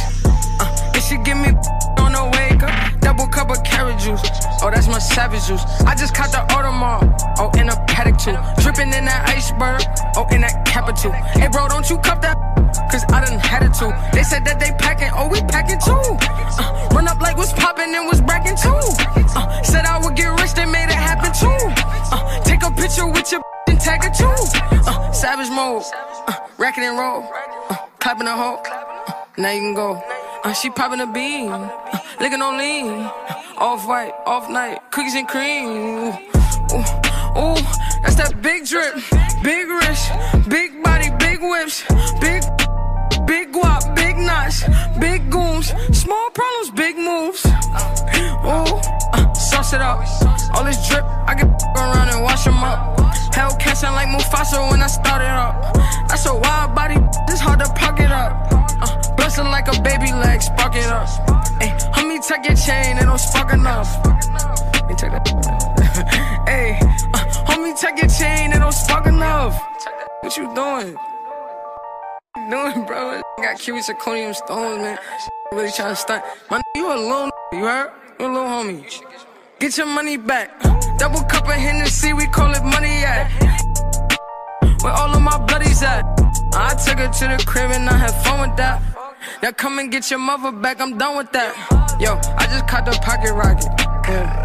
Uh, 0.60 0.92
it 0.96 1.02
should 1.02 1.24
give 1.24 1.38
me 1.38 1.50
on 2.00 2.14
the 2.14 2.24
wake 2.34 2.64
up. 2.64 3.00
Double 3.02 3.26
double 3.26 3.28
cup 3.28 3.50
of 3.52 3.64
carrot 3.64 4.00
juice. 4.00 4.22
Oh, 4.62 4.72
that's 4.74 4.88
my 4.88 5.00
savage 5.00 5.46
juice. 5.46 5.64
I 5.86 5.96
just 5.96 6.16
caught 6.16 6.32
the 6.32 6.42
Audemars. 6.54 7.14
Oh, 7.38 7.52
in 7.60 7.70
a 7.70 7.89
paddock 8.00 8.18
too. 8.18 8.38
Dripping 8.64 8.94
in 8.94 9.06
that 9.06 9.28
iceberg. 9.28 9.82
Oh, 10.16 10.26
in 10.32 10.42
that 10.42 10.66
capital. 10.66 11.12
Hey, 11.36 11.50
bro, 11.50 11.68
don't 11.68 11.90
you 11.90 11.98
cup 12.00 12.22
that? 12.22 12.38
Cause 12.92 13.04
I 13.10 13.26
done 13.26 13.40
had 13.40 13.64
it 13.64 13.74
too. 13.74 13.92
They 14.16 14.24
said 14.24 14.46
that 14.46 14.60
they 14.60 14.72
packing. 14.80 15.12
Oh, 15.14 15.28
we 15.28 15.42
packing 15.52 15.80
too. 15.84 16.06
Uh, 16.60 16.88
run 16.96 17.08
up 17.08 17.20
like 17.20 17.36
what's 17.36 17.52
popping 17.54 17.94
and 17.94 18.08
was 18.08 18.22
bracking 18.22 18.56
too. 18.56 18.84
Uh, 19.36 19.62
said 19.64 19.86
I 19.86 20.00
would 20.00 20.16
get 20.16 20.30
rich, 20.40 20.54
they 20.54 20.66
made 20.66 20.88
it 20.88 21.02
happen 21.10 21.32
too. 21.36 21.60
Uh, 22.14 22.40
take 22.44 22.64
a 22.64 22.72
picture 22.72 23.08
with 23.08 23.32
your 23.32 23.42
and 23.68 23.80
tag 23.80 24.02
it 24.06 24.14
too. 24.16 24.40
Uh, 24.88 25.12
savage 25.12 25.50
mode. 25.50 25.84
Uh, 26.28 26.40
racking 26.58 26.84
and 26.84 26.98
roll. 26.98 27.28
Uh, 27.70 27.76
clapping 28.00 28.28
a 28.28 28.36
hoe. 28.36 28.62
Uh, 28.64 29.14
now 29.38 29.52
you 29.52 29.62
can 29.62 29.74
go. 29.74 30.02
Uh, 30.44 30.54
she 30.54 30.70
popping 30.70 31.02
a 31.02 31.08
bean, 31.08 31.50
uh, 31.50 32.00
licking 32.22 32.42
on 32.42 32.58
lean, 32.58 32.88
uh, 32.88 33.12
off 33.58 33.86
white, 33.86 34.14
off 34.26 34.50
night, 34.50 34.80
cookies 34.90 35.16
and 35.16 35.28
cream. 35.28 36.16
Ooh, 36.72 36.86
ooh, 37.36 37.58
that's 38.02 38.16
that 38.16 38.42
big 38.42 38.66
drip, 38.66 38.96
big 39.44 39.68
wrist, 39.68 40.12
big 40.48 40.84
body, 40.84 41.10
big 41.20 41.40
whips, 41.42 41.84
big, 42.20 42.42
big 43.26 43.52
guap, 43.52 43.96
big 43.96 44.18
knots, 44.18 44.64
big 45.00 45.30
goons, 45.30 45.74
small 45.92 46.30
problems, 46.32 46.72
big 46.72 46.96
moves. 46.98 47.46
Ooh, 47.46 48.80
uh, 49.14 49.34
sauce 49.34 49.74
it 49.74 49.82
up, 49.82 50.00
all 50.56 50.64
this 50.64 50.80
drip, 50.88 51.04
I 51.28 51.36
can 51.36 51.50
around 51.76 52.10
and 52.10 52.24
wash 52.24 52.46
them 52.46 52.64
up. 52.64 52.98
Hellcat 53.34 53.76
sound 53.76 53.96
like 53.96 54.08
Mufasa 54.08 54.70
when 54.72 54.82
I 54.82 54.88
started 54.88 55.30
up. 55.30 55.74
That's 56.08 56.26
a 56.26 56.36
wild 56.36 56.76
body, 56.76 56.96
it's 57.28 57.40
hard 57.42 57.60
to 57.60 57.68
pocket 57.74 58.12
up. 58.12 58.48
Uh, 58.82 59.19
like 59.38 59.68
a 59.68 59.82
baby 59.82 60.12
leg, 60.12 60.42
spark 60.42 60.76
it 60.76 60.88
up. 60.88 61.08
Hey, 61.62 61.70
homie, 61.94 62.26
tuck 62.28 62.46
your 62.46 62.56
chain, 62.56 62.98
it 62.98 63.04
don't 63.04 63.20
spark 63.20 63.54
enough. 63.54 63.88
Hey, 64.88 64.96
take 64.96 65.12
that. 65.12 66.44
hey, 66.48 66.80
uh, 67.14 67.26
homie, 67.46 67.80
tuck 67.80 67.98
your 67.98 68.10
chain, 68.10 68.52
it 68.52 68.60
don't 68.60 68.74
spark 68.74 69.06
enough. 69.06 69.60
What 70.22 70.36
you 70.36 70.46
doing? 70.56 70.96
What 70.96 72.38
you 72.38 72.50
doing, 72.50 72.86
bro? 72.86 73.22
I 73.38 73.42
got 73.42 73.60
cubic 73.60 73.84
zirconium 73.84 74.34
stones, 74.36 74.82
man. 74.82 74.98
Really 75.52 75.72
trying 75.72 75.90
to 75.90 75.96
stunt. 75.96 76.24
My 76.50 76.62
you 76.76 76.88
a 76.88 76.96
little, 76.96 77.30
you 77.54 77.60
heard? 77.60 77.92
You 78.20 78.26
a 78.26 78.28
little 78.28 78.48
homie. 78.48 78.84
Get 79.60 79.78
your 79.78 79.88
money 79.88 80.18
back. 80.18 80.60
Double 80.98 81.22
cup 81.22 81.46
of 81.46 81.54
Hennessy, 81.54 82.14
we 82.14 82.26
call 82.28 82.52
it 82.52 82.64
money 82.64 83.04
at. 83.04 83.30
Where 84.82 84.94
all 84.94 85.14
of 85.14 85.22
my 85.22 85.38
bloodies 85.46 85.84
at? 85.84 86.04
I 86.54 86.74
took 86.74 87.00
her 87.00 87.08
to 87.08 87.38
the 87.38 87.44
crib 87.46 87.72
and 87.72 87.88
I 87.88 87.98
had 87.98 88.12
fun 88.24 88.50
with 88.50 88.58
that. 88.58 88.89
Now 89.42 89.52
come 89.52 89.80
and 89.80 89.90
get 89.90 90.12
your 90.12 90.20
mother 90.20 90.52
back, 90.52 90.82
I'm 90.82 90.98
done 90.98 91.16
with 91.16 91.32
that. 91.32 91.56
Yo, 91.98 92.20
I 92.38 92.46
just 92.48 92.68
caught 92.68 92.84
the 92.84 92.92
pocket 93.00 93.32
rocket. 93.32 93.72
Yeah. 94.04 94.44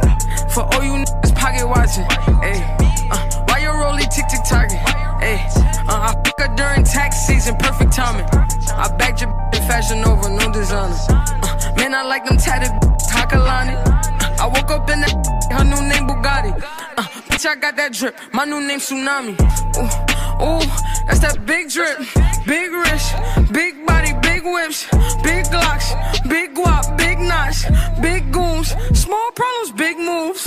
For 0.55 0.63
all 0.63 0.85
you 0.85 1.03
niggas 1.03 1.35
pocket 1.35 1.67
watching. 1.67 2.07
Hey, 2.39 2.63
uh, 3.11 3.45
why 3.49 3.59
your 3.59 3.75
rollie 3.75 4.07
tick 4.07 4.29
tick 4.31 4.47
target? 4.47 4.79
Hey, 5.19 5.43
uh, 5.91 6.15
I 6.15 6.15
fuck 6.25 6.39
her 6.39 6.55
during 6.55 6.85
tax 6.85 7.27
season, 7.27 7.57
perfect 7.57 7.93
timing. 7.93 8.27
I 8.71 8.87
bagged 8.97 9.21
your 9.21 9.31
in 9.53 9.63
fashion 9.67 10.05
over, 10.05 10.31
no 10.31 10.53
designer. 10.53 10.95
Uh, 11.11 11.75
man, 11.77 11.93
I 11.93 12.05
like 12.05 12.25
them 12.27 12.37
tatted 12.37 12.71
Takalani. 13.11 13.75
Uh, 13.75 14.43
I 14.43 14.47
woke 14.47 14.71
up 14.71 14.89
in 14.91 15.01
that, 15.01 15.11
her 15.51 15.65
new 15.65 15.83
name 15.91 16.07
Bugatti. 16.07 16.55
Uh, 16.97 17.03
bitch, 17.27 17.47
I 17.47 17.57
got 17.57 17.75
that 17.75 17.95
drip, 17.95 18.17
my 18.33 18.45
new 18.45 18.61
name 18.61 18.79
Tsunami. 18.79 19.35
Ooh, 19.75 19.91
ooh, 20.39 20.63
that's 21.09 21.19
that 21.19 21.45
big 21.45 21.69
drip, 21.69 21.99
big 22.47 22.71
wrist, 22.71 23.11
big 23.53 23.75
body, 23.85 23.94
whips, 24.45 24.87
big 25.23 25.45
glocks, 25.47 25.89
big 26.29 26.55
guap, 26.55 26.97
big 26.97 27.19
knots, 27.19 27.65
big 28.01 28.31
goons, 28.33 28.75
small 28.93 29.31
problems, 29.33 29.73
big 29.73 29.99
moves. 29.99 30.47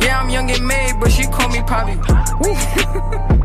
Yeah, 0.00 0.20
I'm 0.20 0.30
young 0.30 0.50
and 0.50 0.66
made, 0.66 0.94
but 1.00 1.10
she 1.10 1.24
call 1.24 1.48
me 1.48 1.62
Poppy. 1.62 3.40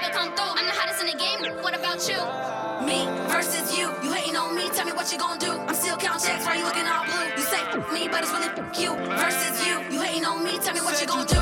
never 0.00 0.12
come 0.12 0.34
through. 0.34 0.52
I'm 0.58 0.66
the 0.66 0.72
hottest 0.72 1.00
in 1.00 1.08
the 1.10 1.18
game. 1.18 1.62
What 1.62 1.74
about 1.74 1.98
you? 2.08 2.18
Me 2.86 3.06
versus 3.28 3.76
you. 3.76 3.90
You 4.02 4.12
hating 4.12 4.36
on 4.36 4.54
me? 4.54 4.68
Tell 4.70 4.86
me 4.86 4.92
what 4.92 5.10
you 5.12 5.18
gonna 5.18 5.40
do. 5.40 5.52
I'm 5.52 5.74
still 5.74 5.96
counting 5.96 6.28
checks. 6.28 6.46
Why 6.46 6.56
you 6.56 6.64
looking 6.64 6.86
all 6.86 7.04
blue? 7.04 7.26
You 7.36 7.42
say 7.42 7.62
me, 7.92 8.08
but 8.08 8.22
it's 8.22 8.32
really 8.32 8.50
you 8.78 8.94
versus 9.18 9.66
you. 9.66 9.74
You 9.90 10.00
hating 10.00 10.24
on 10.24 10.44
me? 10.44 10.58
Tell 10.58 10.74
me 10.74 10.80
what 10.80 11.00
you 11.00 11.06
gonna 11.06 11.26
do. 11.26 11.37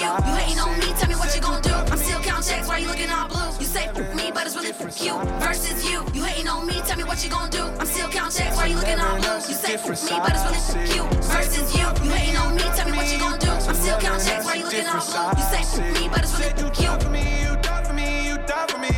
You. 0.00 0.06
You 0.06 0.34
hating 0.38 0.60
on 0.60 0.78
me, 0.78 0.88
tell 0.98 1.08
me 1.08 1.16
what 1.16 1.34
you 1.34 1.40
gon' 1.42 1.60
do. 1.62 1.74
I'm 1.74 1.98
still 1.98 2.20
counting 2.20 2.48
checks, 2.48 2.68
why 2.68 2.78
you 2.78 2.88
looking 2.88 3.10
all 3.10 3.28
blue? 3.28 3.50
You 3.58 3.66
say 3.66 3.86
for 3.92 4.02
me, 4.14 4.30
but 4.32 4.46
it's 4.46 4.54
really 4.56 4.72
for 4.72 4.90
you 5.02 5.14
versus 5.42 5.78
you. 5.90 6.04
You 6.14 6.22
hating 6.24 6.48
on 6.48 6.66
me, 6.66 6.80
tell 6.86 6.96
me 6.96 7.04
what 7.04 7.22
you 7.22 7.30
gon' 7.30 7.50
do. 7.50 7.62
I'm 7.80 7.86
still 7.86 8.08
counting 8.08 8.38
checks, 8.38 8.56
why 8.56 8.66
you 8.66 8.76
looking 8.76 9.00
all 9.00 9.18
blue? 9.18 9.36
You 9.48 9.56
say 9.58 9.76
for 9.76 9.94
me, 9.94 10.14
but 10.22 10.32
it's 10.34 10.44
really 10.46 10.62
for 10.70 10.82
you 10.94 11.02
versus 11.26 11.68
you. 11.74 11.86
You 12.04 12.10
hating 12.10 12.36
on 12.36 12.54
me, 12.54 12.62
tell 12.76 12.86
me 12.88 12.96
what 12.96 13.12
you 13.12 13.18
gon' 13.18 13.38
do. 13.38 13.50
I'm 13.50 13.74
still 13.74 13.98
counting 13.98 14.26
checks, 14.26 14.44
why 14.44 14.54
you 14.54 14.64
looking 14.64 14.86
all 14.86 15.02
blue? 15.02 15.38
You 15.38 15.46
say 15.50 15.62
for 15.66 15.82
me, 15.82 16.08
but 16.08 16.22
it's 16.22 16.34
really 16.38 16.54
for 16.54 16.82
you. 16.82 16.92
for 17.00 17.10
me, 17.10 17.24
you 17.42 17.56
die 17.62 17.84
for 17.84 17.92
me, 17.92 18.28
you 18.28 18.36
die 18.46 18.66
for 18.68 18.78
me. 18.78 18.94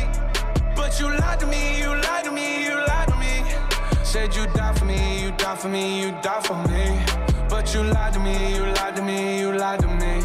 But 0.75 0.99
you 0.99 1.07
lied 1.09 1.39
to 1.39 1.47
me, 1.47 1.79
you 1.81 1.89
lied 1.89 2.25
to 2.25 2.31
me, 2.31 2.65
you 2.65 2.75
lied 2.75 3.07
to 3.09 3.15
me. 3.17 3.33
Said 4.03 4.35
you 4.35 4.45
die 4.47 4.73
for 4.73 4.85
me, 4.85 5.23
you 5.23 5.31
die 5.31 5.55
for 5.55 5.69
me, 5.69 6.01
you 6.01 6.11
die 6.21 6.41
for 6.41 6.57
me. 6.67 6.99
But 7.49 7.73
you 7.73 7.83
lied 7.83 8.13
to 8.13 8.19
me, 8.19 8.55
you 8.55 8.65
lied 8.77 8.95
to 8.95 9.01
me, 9.01 9.39
you 9.39 9.51
lied 9.57 9.79
to 9.81 9.87
me. 9.87 10.20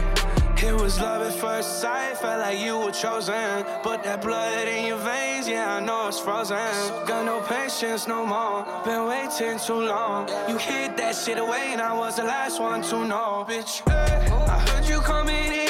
Was 0.86 1.00
love 1.00 1.22
at 1.22 1.32
first 1.32 1.80
sight, 1.80 2.16
felt 2.16 2.38
like 2.42 2.60
you 2.60 2.78
were 2.78 2.92
chosen. 2.92 3.64
But 3.82 4.04
that 4.04 4.22
blood 4.22 4.68
in 4.68 4.86
your 4.86 4.98
veins, 4.98 5.48
yeah, 5.48 5.78
I 5.78 5.80
know 5.80 6.06
it's 6.06 6.20
frozen. 6.20 6.56
Got 7.04 7.24
no 7.24 7.40
patience 7.40 8.06
no 8.06 8.24
more, 8.24 8.64
been 8.84 9.04
waiting 9.08 9.58
too 9.58 9.80
long. 9.80 10.28
You 10.48 10.56
hid 10.56 10.96
that 10.96 11.16
shit 11.16 11.38
away, 11.38 11.72
and 11.72 11.82
I 11.82 11.92
was 11.92 12.14
the 12.14 12.22
last 12.22 12.60
one 12.60 12.82
to 12.82 13.04
know, 13.04 13.44
bitch. 13.48 13.82
I 13.88 14.60
heard 14.68 14.86
you 14.88 15.00
coming 15.00 15.50
in, 15.52 15.65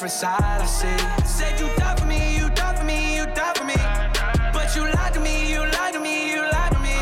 different 0.00 0.12
side 0.12 0.40
I 0.40 0.64
see. 0.64 1.26
Said 1.26 1.60
you 1.60 1.66
die 1.76 1.94
for 1.94 2.06
me, 2.06 2.38
you 2.38 2.48
die 2.48 2.74
for 2.74 2.84
me, 2.84 3.16
you 3.16 3.26
die 3.26 3.52
for 3.54 3.64
me. 3.64 3.74
But 4.50 4.74
you 4.74 4.84
lied 4.94 5.12
to 5.12 5.20
me, 5.20 5.52
you 5.52 5.60
lied 5.60 5.92
to 5.92 6.00
me, 6.00 6.32
you 6.32 6.40
lied 6.40 6.72
to 6.72 6.78
me. 6.78 6.96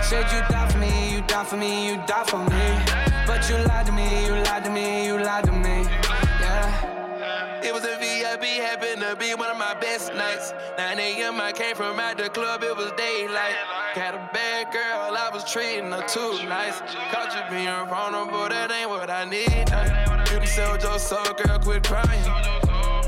Said 0.00 0.24
you 0.32 0.40
die 0.48 0.68
for 0.70 0.78
me, 0.78 1.12
you 1.12 1.20
die 1.20 1.44
for 1.44 1.58
me, 1.58 1.86
you 1.86 1.96
die 2.06 2.24
for 2.24 2.38
me. 2.38 2.64
But 3.26 3.46
you 3.50 3.58
lied 3.68 3.84
to 3.86 3.92
me, 3.92 4.24
you 4.24 4.32
lied 4.48 4.64
to 4.64 4.70
me, 4.70 5.04
you 5.04 5.18
lied 5.18 5.44
to 5.44 5.52
me. 5.52 5.84
Yeah. 6.40 7.60
It 7.62 7.74
was 7.74 7.84
a 7.84 7.98
VIP, 8.00 8.44
happened 8.64 9.02
to 9.02 9.16
be 9.16 9.34
one 9.34 9.50
of 9.50 9.58
my 9.58 9.74
best 9.74 10.14
nights. 10.14 10.54
9 10.78 10.98
a.m. 10.98 11.38
I 11.42 11.52
came 11.52 11.76
from 11.76 12.00
out 12.00 12.16
the 12.16 12.30
club, 12.30 12.62
it 12.62 12.74
was 12.74 12.90
daylight. 12.92 13.56
Got 13.94 14.14
a 14.14 14.30
bad 14.32 14.72
girl, 14.72 15.14
I 15.14 15.28
was 15.30 15.44
treating 15.44 15.92
her 15.92 16.06
too 16.08 16.48
nice. 16.48 16.80
Caught 17.12 17.36
you 17.36 17.42
being 17.54 17.86
vulnerable, 17.88 18.48
that 18.48 18.72
ain't 18.72 18.88
what 18.88 19.10
I 19.10 19.26
need. 19.26 19.44
You 19.44 19.64
can 19.66 19.99
sell 20.50 20.76
your 20.78 20.98
soul, 20.98 21.32
girl, 21.34 21.58
quit 21.60 21.84
crying. 21.84 22.24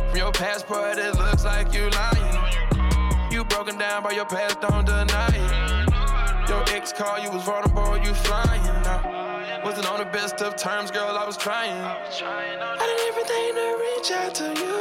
From 0.09 0.17
your 0.17 0.31
passport, 0.31 0.97
it 0.99 1.15
looks 1.17 1.45
like 1.45 1.75
you 1.75 1.91
lying. 1.91 3.33
You 3.33 3.45
broken 3.45 3.77
down 3.79 4.05
by 4.05 4.13
your 4.13 4.27
past, 4.27 4.61
don't 4.61 4.87
deny 4.87 5.29
it. 5.29 6.49
Your 6.49 6.63
ex 6.69 6.93
called, 6.93 7.23
you 7.25 7.31
was 7.31 7.43
vulnerable, 7.43 7.99
you 7.99 8.15
flying. 8.15 8.63
Wasn't 9.65 9.91
on 9.91 9.99
the 9.99 10.11
best 10.13 10.41
of 10.41 10.55
terms, 10.57 10.91
girl, 10.93 11.17
I 11.19 11.27
was 11.27 11.37
trying. 11.37 11.83
I 11.83 12.85
did 12.89 13.01
everything 13.11 13.51
to 13.59 13.67
reach 13.87 14.11
out 14.13 14.35
to 14.41 14.49
you. 14.63 14.77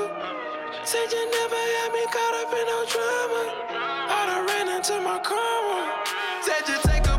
Said 0.83 1.07
you 1.11 1.23
never 1.39 1.61
had 1.75 1.89
me 1.93 2.03
caught 2.15 2.35
up 2.41 2.51
in 2.59 2.65
no 2.73 2.79
drama. 2.93 3.41
I 4.17 4.19
done 4.29 4.45
ran 4.45 4.67
into 4.77 5.01
my 5.01 5.17
karma. 5.19 5.79
Said 6.45 6.61
you 6.69 6.77
take 6.91 7.10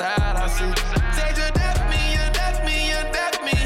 side 0.00 0.36
I 0.44 0.48
see. 0.56 0.72
Said 1.16 1.36
you 1.40 1.48
left 1.60 1.82
me, 1.92 2.00
you 2.16 2.24
left 2.40 2.60
me, 2.68 2.76
you 2.92 3.00
left 3.16 3.40
me. 3.48 3.58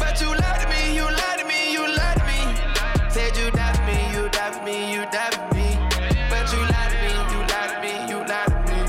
But 0.00 0.14
you 0.22 0.30
lied 0.40 0.60
to 0.62 0.66
me, 0.72 0.80
you 0.98 1.06
lied 1.20 1.38
to 1.40 1.44
me, 1.52 1.60
you 1.76 1.84
lied 1.98 2.16
to 2.20 2.24
me. 2.30 2.40
Said 3.14 3.32
you 3.40 3.48
left 3.60 3.80
me, 3.88 3.98
you 4.14 4.24
left 4.38 4.58
me, 4.66 4.76
you 4.94 5.02
left 5.16 5.40
me. 5.56 5.66
But 6.32 6.46
you 6.52 6.60
lied 6.72 6.90
to 6.92 6.98
me, 7.04 7.12
you 7.32 7.40
lied 7.52 7.70
to 7.72 7.78
me, 7.84 7.92
you 8.10 8.18
lied 8.30 8.50
to 8.54 8.60
me. 8.70 8.80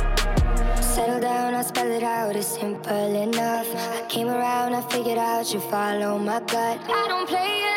Settle 0.94 1.20
down, 1.20 1.54
I 1.54 1.64
spell 1.64 1.92
it 1.98 2.04
out, 2.04 2.36
it's 2.36 2.48
simple 2.48 3.12
enough. 3.28 3.70
I 3.76 4.06
came 4.14 4.30
around, 4.30 4.74
I 4.80 4.82
figured 4.94 5.18
out 5.18 5.54
you 5.54 5.60
follow 5.60 6.18
my 6.18 6.40
gut. 6.54 6.78
I 7.02 7.06
don't 7.12 7.28
play 7.28 7.69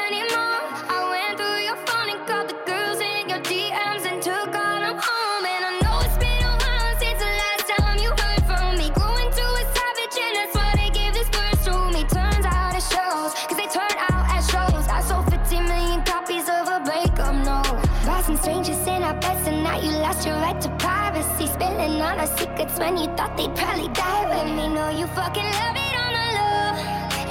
Our 22.22 22.38
secrets 22.38 22.78
when 22.78 22.96
you 22.98 23.06
thought 23.18 23.35
they'd 23.37 23.50
probably 23.58 23.90
die 23.98 24.24
with 24.30 24.54
me. 24.54 24.70
Know 24.70 24.94
you 24.94 25.11
fucking 25.11 25.42
love 25.42 25.74
it 25.74 25.94
on 25.98 26.11
the 26.14 26.26
low. 26.38 26.70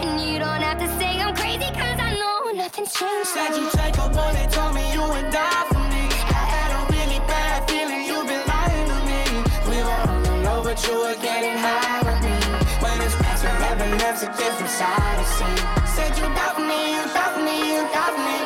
And 0.04 0.19
you 0.19 0.36
don't 0.36 0.60
have 0.60 0.84
to 0.84 0.88
say 0.99 1.15
I'm 1.15 1.32
crazy, 1.32 1.71
cause 1.71 1.95
I 1.95 2.12
know 2.19 2.51
nothing's 2.51 2.91
changed. 2.91 3.32
Said 3.32 3.56
you 3.56 3.71
take 3.71 3.95
a 3.95 4.12
bullet, 4.12 4.51
told 4.51 4.75
me 4.75 4.84
you 4.91 4.99
would 4.99 5.32
die 5.32 5.63
for 5.71 5.80
me. 5.80 6.04
I 6.36 6.43
had 6.43 6.69
a 6.75 6.80
really 6.91 7.23
bad 7.23 7.71
feeling 7.71 8.04
you've 8.04 8.27
been 8.27 8.43
lying 8.43 8.88
to 8.91 8.97
me. 9.08 9.23
We 9.71 9.80
were 9.80 10.01
on 10.12 10.23
the 10.27 10.36
low, 10.43 10.60
but 10.60 10.75
you 10.84 10.95
were 10.99 11.15
getting 11.23 11.56
high 11.56 12.04
with 12.04 12.19
me. 12.27 12.36
When 12.84 12.99
it's 12.99 13.15
past 13.23 13.47
11, 13.47 13.95
that's 13.95 14.27
a 14.27 14.30
different 14.36 14.75
side 14.75 14.91
I 14.91 15.27
see. 15.39 15.56
Said 15.95 16.19
you 16.19 16.27
for 16.36 16.60
me, 16.67 16.99
you 16.99 17.04
for 17.15 17.39
me, 17.39 17.56
you 17.80 17.82
for 17.95 18.12
me. 18.27 18.39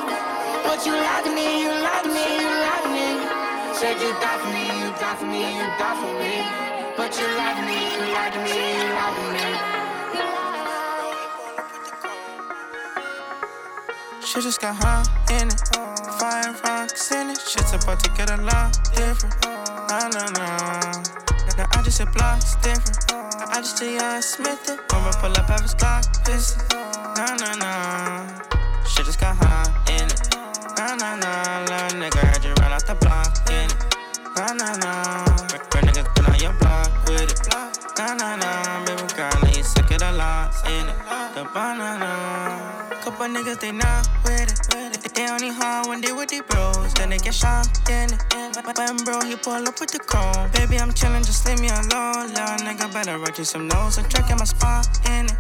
But 0.62 0.77
you 0.86 0.93
lied 0.93 1.25
to 1.25 1.31
me, 1.34 1.65
you 1.65 1.73
lied 1.73 2.05
to 2.05 2.10
me, 2.13 2.25
you 2.38 2.49
lied 2.53 2.86
to 2.86 2.89
me. 2.93 3.10
Said 3.81 3.97
you 3.97 4.13
for 4.13 4.45
me, 4.53 4.75
for 5.15 5.25
me, 5.25 5.39
you 5.39 5.67
die 5.80 5.95
for 5.95 6.12
me. 6.19 6.34
But 6.97 7.12
you 7.19 7.28
to 7.28 7.62
me, 7.67 7.80
you 7.93 8.06
to 8.34 8.39
me, 8.43 8.58
you 8.75 8.91
to 9.15 9.23
me. 9.34 9.47
Shit 14.25 14.43
just 14.43 14.60
got 14.60 14.75
high 14.75 15.06
in 15.32 15.47
it. 15.47 15.62
Fire 16.19 16.56
rocks 16.63 17.12
in 17.12 17.30
it. 17.30 17.39
Shit's 17.39 17.73
about 17.73 17.99
to 18.04 18.10
get 18.12 18.30
a 18.32 18.38
lot 18.41 18.73
different. 18.95 19.36
Nah, 19.88 20.08
nah, 20.10 20.30
nah. 20.32 21.04
Now 21.58 21.67
I 21.71 21.82
just 21.84 21.99
hit 21.99 22.12
blocks 22.12 22.56
different. 22.56 23.13
I 23.13 23.62
just 23.62 23.78
do 23.78 23.86
young 23.86 24.21
Smith 24.21 24.69
it. 24.69 24.80
When 24.91 25.06
we 25.06 25.12
pull 25.21 25.32
up, 25.32 25.47
have 25.47 25.62
his 25.62 25.75
Glock 25.75 26.04
pissing. 26.25 26.60
Nah, 27.15 27.36
nah, 27.36 27.56
nah. 27.56 28.84
Shit 28.84 29.06
just 29.06 29.19
got 29.19 29.36
high 29.38 29.71
in 29.93 30.06
it. 30.06 30.36
Nah, 30.78 30.95
nah, 30.95 31.15
nah. 31.15 31.60
Little 31.69 31.99
nigga 31.99 32.19
heard 32.19 32.43
you 32.43 32.54
run 32.60 32.73
out 32.73 32.86
the 32.86 32.95
block. 32.95 33.25
Nah, 34.36 34.52
nah, 34.52 34.76
nah. 34.76 35.24
Real 35.71 35.84
niggas 35.88 36.13
been 36.13 36.26
on 36.26 36.39
your 36.39 36.52
block 36.60 36.91
with 37.08 37.21
it. 37.21 37.39
Nah, 37.98 38.13
nah, 38.15 38.36
nah. 38.36 38.86
Baby 38.86 39.08
girl, 39.15 39.32
now 39.41 39.50
you 39.56 39.63
sick 39.63 39.89
of 39.91 40.00
the 40.00 40.12
lot 40.12 40.54
in 40.67 40.89
it. 40.89 40.95
The 41.36 41.43
banana. 41.54 42.25
Couple 43.26 43.42
niggas, 43.42 43.60
they 43.60 43.72
not 43.72 44.08
with 44.24 44.54
it. 45.02 45.16
They 45.16 45.28
only 45.28 45.50
hard 45.50 45.88
when 45.88 46.00
they 46.00 46.14
with 46.14 46.30
the 46.30 46.44
bros, 46.48 46.94
then 46.94 47.10
they 47.10 47.18
get 47.18 47.34
shot 47.34 47.66
in 47.90 48.14
it. 48.14 48.22
When 48.78 48.98
bro, 49.02 49.20
he 49.26 49.36
pull 49.36 49.66
up 49.66 49.80
with 49.80 49.90
the 49.90 49.98
chrome. 49.98 50.52
Baby, 50.54 50.78
I'm 50.78 50.94
chillin', 50.94 51.26
just 51.26 51.42
leave 51.48 51.60
me 51.60 51.70
alone. 51.70 52.30
Little 52.30 52.62
nigga 52.62 52.86
better 52.94 53.18
write 53.18 53.40
you 53.40 53.44
some 53.44 53.68
notes. 53.68 53.98
I'm 53.98 54.06
tracking 54.10 54.38
my 54.38 54.46
spot 54.46 54.86
in 55.10 55.26
it. 55.26 55.34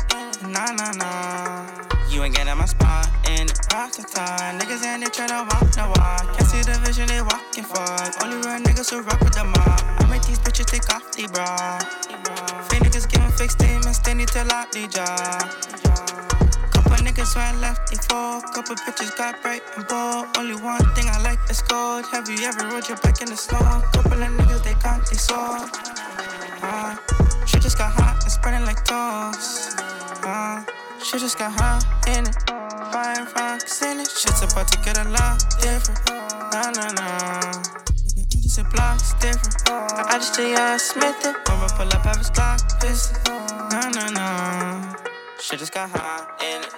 Nah, 0.49 0.73
nah, 0.73 0.97
nah. 0.97 1.69
You 2.09 2.23
ain't 2.23 2.33
getting 2.33 2.57
my 2.57 2.65
spot 2.65 3.05
in 3.29 3.53
it. 3.53 3.59
Rock 3.71 3.93
time. 3.93 4.57
Niggas 4.57 4.83
and 4.83 5.03
they 5.03 5.09
try 5.13 5.27
to 5.27 5.45
walk 5.45 5.69
the 5.69 5.85
walk. 5.85 6.25
Can't 6.33 6.49
see 6.49 6.65
the 6.65 6.81
vision 6.81 7.05
they 7.05 7.21
walking 7.21 7.65
for. 7.69 7.85
Only 8.25 8.41
real 8.41 8.65
niggas 8.65 8.89
who 8.89 9.01
rock 9.01 9.21
with 9.21 9.37
the 9.37 9.43
mob. 9.45 9.81
I 10.01 10.07
make 10.09 10.23
these 10.23 10.39
bitches 10.39 10.65
take 10.65 10.89
off 10.89 11.11
the 11.11 11.29
bra. 11.29 11.77
Fake 12.65 12.81
niggas 12.81 13.05
giving 13.05 13.29
fake 13.37 13.51
statements, 13.51 13.99
they 13.99 14.15
need 14.15 14.29
to 14.29 14.43
lock 14.45 14.71
the 14.71 14.87
jaw. 14.87 16.44
Couple 16.85 17.03
niggas 17.03 17.35
went 17.35 17.61
left, 17.61 17.89
they 17.89 17.97
fall. 17.97 18.41
Couple 18.41 18.75
bitches 18.75 19.17
got 19.17 19.41
bright 19.41 19.63
and 19.75 19.87
bold. 19.87 20.27
Only 20.37 20.53
one 20.53 20.85
thing 20.93 21.09
I 21.09 21.19
like 21.23 21.39
is 21.49 21.63
gold. 21.63 22.05
Have 22.11 22.29
you 22.29 22.37
ever 22.45 22.69
rode 22.69 22.87
your 22.87 22.97
bike 22.97 23.21
in 23.21 23.29
the 23.29 23.35
snow? 23.35 23.57
Couple 23.91 24.21
of 24.21 24.29
niggas, 24.29 24.63
they 24.63 24.75
got 24.75 25.01
they 25.09 25.17
soul. 25.17 25.65
Uh, 26.61 26.95
shit 27.47 27.63
just 27.63 27.79
got 27.79 27.91
hot 27.91 28.21
and 28.21 28.31
spreading 28.31 28.65
like 28.67 28.85
toast. 28.85 29.81
Uh, 30.23 30.61
shit 31.01 31.21
just 31.21 31.39
got 31.39 31.51
hot 31.53 31.81
in 32.07 32.27
it. 32.27 32.35
Fire 32.93 33.25
rocks 33.35 33.81
in 33.81 33.99
it. 33.99 34.07
Shit's 34.07 34.43
about 34.43 34.67
to 34.67 34.77
get 34.85 34.99
a 35.03 35.09
lot 35.09 35.41
different. 35.59 35.99
Nah, 36.53 36.69
nah, 36.69 36.91
nah. 36.91 37.75
A 38.57 38.63
block's 38.71 39.13
different. 39.15 39.69
I, 39.69 40.15
I 40.15 40.17
just 40.17 40.35
tell 40.35 40.47
ya 40.47 40.77
Smith 40.77 41.25
it. 41.25 41.35
I'ma 41.49 41.67
pull 41.75 41.87
up, 41.87 42.05
have 42.05 42.17
his 42.17 42.29
Glock 42.29 42.79
pistol. 42.79 43.33
Nah, 43.69 43.89
nah, 43.89 44.09
nah. 44.11 44.94
Shit 45.45 45.59
just 45.59 45.73
got 45.73 45.91
hot 45.91 46.41
in 46.41 46.57
it. 46.57 46.73